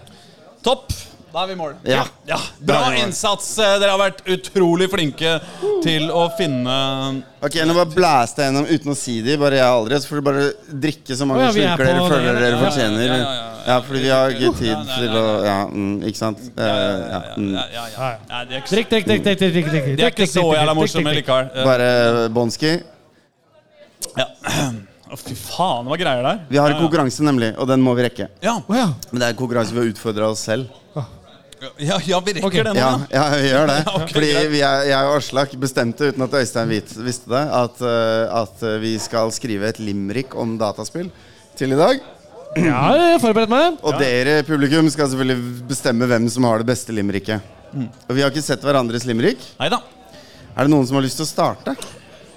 [0.65, 0.93] Topp!
[1.37, 1.73] Da er vi i mål.
[1.85, 2.05] Ja.
[2.25, 2.37] ja.
[2.65, 3.51] Bra innsats.
[3.61, 5.35] Eh, Dere har vært utrolig flinke
[5.85, 6.77] til å finne
[7.45, 9.35] Ok, Nå bare blæste jeg gjennom uten å si det.
[9.43, 10.47] Bare jeg aldri Så får du bare
[10.87, 12.41] drikke så mange oh, ja, er slurker dere føler det.
[12.41, 13.05] dere Ja, fortjener.
[13.05, 13.77] ja, Ja, ja, ja, ja.
[13.85, 15.27] fordi vi har ikke tid til å.
[15.45, 16.41] Ja, mm, ikke sant?
[16.57, 17.53] Eh, Ja, ja, ja, mm.
[18.55, 19.07] Drikk, drikk, drikk.
[19.11, 21.53] drikk, drikk, drikk, drikk, de er ikke så jævla morsomme likevel.
[21.53, 21.91] Eh, Bare
[22.33, 22.73] Bonski.
[24.17, 24.31] Ja.
[25.13, 26.41] Å, fy faen, hva greier der?
[26.49, 28.31] Vi har en konkurranse, nemlig, og den må vi rekke.
[28.43, 28.89] Ja, Oh, ja.
[29.13, 30.73] Men det er en konkurranse vi har utfordra oss selv.
[31.79, 33.25] Ja, ja vi rekker det nå, Ja, ja.
[33.33, 33.77] vi gjør det.
[33.81, 37.43] Ja, ok, Fordi vi er, jeg og Aslak bestemte, uten at Øystein Hvit visste det,
[37.61, 41.11] at, eh, at eh, vi skal skrive et limerick om dataspill
[41.57, 42.01] til i dag.
[42.57, 43.81] ja, jeg har forberedt meg.
[43.83, 47.53] Og dere, publikum, skal selvfølgelig bestemme hvem som har det beste limericket.
[47.73, 47.89] Mm.
[48.09, 49.43] Og vi har ikke sett hverandres limerick.
[49.61, 49.81] Neida.
[50.57, 51.77] Er det noen som har lyst til å starte?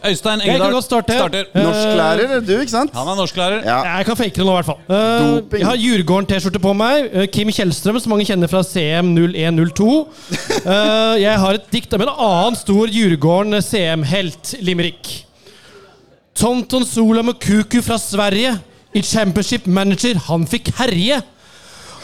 [0.07, 1.25] Øystein Jeg Engedal starter.
[1.27, 2.91] Eh, Norsklærer, du, ikke sant?
[2.95, 3.63] Han er norsklærer.
[3.65, 3.97] Ja.
[3.97, 4.79] Jeg kan fake det nå, i hvert fall.
[4.87, 7.09] Uh, jeg har Djurgården-T-skjorte på meg.
[7.13, 9.87] Uh, Kim Kjellstrøm, som mange kjenner fra CM0102.
[10.63, 15.11] Uh, jeg har et dikt av en annen stor Djurgården CM-helt, Limerick.
[16.39, 18.55] Tonton Sola Mukuku fra Sverige.
[18.95, 21.19] I Championship Manager, han fikk herje.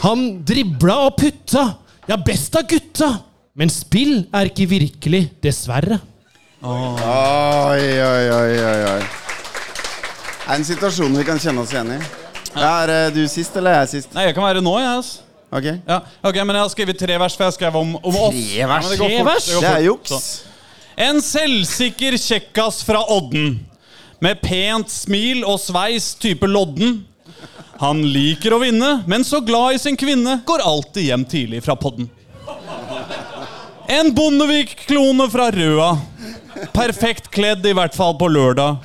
[0.04, 1.64] Han dribla og putta.
[2.06, 3.08] Ja, best av gutta.
[3.56, 6.02] Men spill er ikke virkelig, dessverre.
[6.64, 11.98] Oi, oi, oi, oi, Det Er en situasjon vi kan kjenne oss igjen i?
[12.56, 14.14] Ja, er eh, du sist, eller er jeg sist?
[14.16, 15.02] Nei, jeg kan være nå, jeg.
[15.02, 15.10] yes.
[15.52, 15.66] Ok.
[15.84, 18.32] Ja, ok, Men jeg har skrevet tre vers, for jeg skrev om, om oss.
[18.32, 19.50] Tre Ja, det går vers?
[19.50, 20.14] Det, Det er juks.
[20.14, 20.22] Så.
[20.96, 23.58] En selvsikker kjekkas fra Odden.
[24.24, 27.02] Med pent smil og sveis type lodden.
[27.82, 31.76] Han liker å vinne, men så glad i sin kvinne går alltid hjem tidlig fra
[31.76, 32.08] podden.
[33.92, 35.90] En Bondevik-klone fra Røa.
[36.72, 38.82] Perfekt kledd, i hvert fall på lørdag.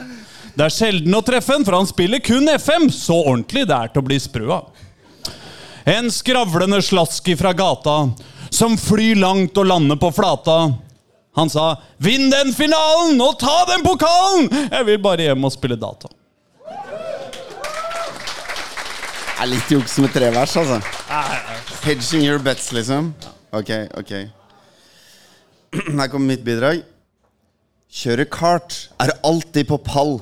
[0.55, 2.89] Det er sjelden å treffe en, for han spiller kun FM.
[2.93, 4.69] Så ordentlig det er til å bli sprø av.
[5.87, 8.11] En skravlende slaski fra gata,
[8.53, 10.73] som flyr langt og lander på flata.
[11.39, 15.79] Han sa 'Vinn den finalen og ta den pokalen!' Jeg vil bare hjem og spille
[15.79, 16.11] data.
[19.41, 20.77] Det er litt juks med tre vers, altså.
[21.81, 23.13] Hedging your bets, liksom.
[23.51, 24.11] Ok, ok.
[25.97, 26.83] Her kommer mitt bidrag.
[27.91, 30.13] Kjører kart, er alltid på pall.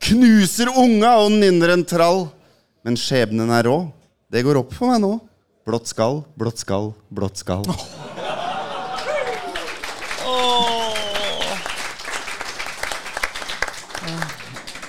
[0.00, 2.22] Knuser unga og nynner en trall.
[2.82, 3.76] Men skjebnen er rå.
[4.32, 5.18] Det går opp for meg nå.
[5.68, 7.68] Blått skall, blått skall, blått skall.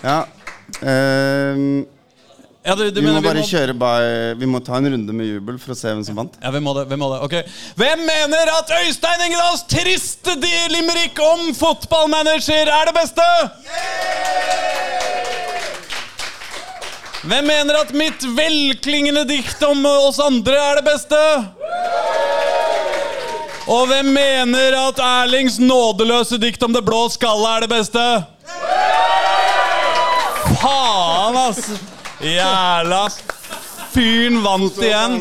[0.03, 0.17] Ja.
[0.79, 1.83] ehm,
[2.63, 3.95] Ja, du, du Vi må mener bare vi må, kjøre by,
[4.39, 6.37] Vi må ta en runde med jubel for å se hvem som vant.
[6.39, 6.85] ja, vi må det?
[6.87, 7.19] vi må det?
[7.25, 7.35] Ok.
[7.75, 10.37] Hvem mener at Øystein Engedals triste
[10.71, 13.27] limerick om fotballmanager er det beste?
[17.23, 21.19] Hvem mener at mitt velklingende dikt om oss andre er det beste?
[23.71, 28.07] Og hvem mener at Erlings nådeløse dikt om det blå skallet er det beste?
[30.63, 31.92] Faen, ass!
[32.23, 33.03] Jævla
[33.93, 35.17] fyren vant igjen.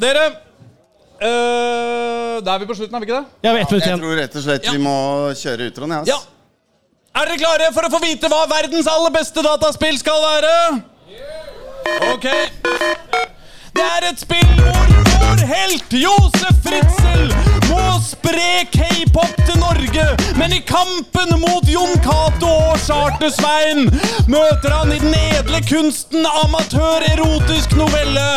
[0.00, 0.24] Dere
[1.22, 3.26] øh, Da er vi på slutten, er vi ikke det?
[3.46, 4.00] Jeg vi ett minutt Jeg igjen.
[4.04, 4.96] tror rett og slett vi må
[5.40, 5.92] kjøre utroen.
[5.96, 6.08] Ja, ass.
[6.08, 6.18] Ja.
[7.14, 10.54] Er dere klare for å få vite hva verdens aller beste dataspill skal være?
[12.12, 12.26] Ok.
[13.74, 17.30] Det er et spill hvor vår helt Josef Fritzel
[17.74, 20.04] må spre k-pop til Norge.
[20.38, 23.88] Men i kampen mot Jon Cato og Charter-Svein
[24.30, 28.28] møter han i den edle kunsten amatørerotisk novelle.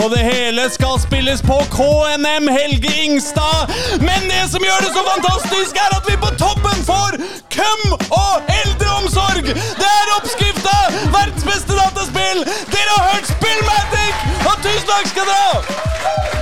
[0.00, 3.70] Og det hele skal spilles på KNM Helge Ingstad.
[4.02, 7.20] Men det som gjør det så fantastisk, er at vi på toppen får
[7.56, 9.54] køm og eldreomsorg.
[9.54, 10.76] Det er oppskrifta!
[11.14, 12.44] Verdens beste dataspill!
[12.74, 14.28] Dere har hørt Spillmatic!
[14.46, 16.39] Og tusen takk skal dere ha!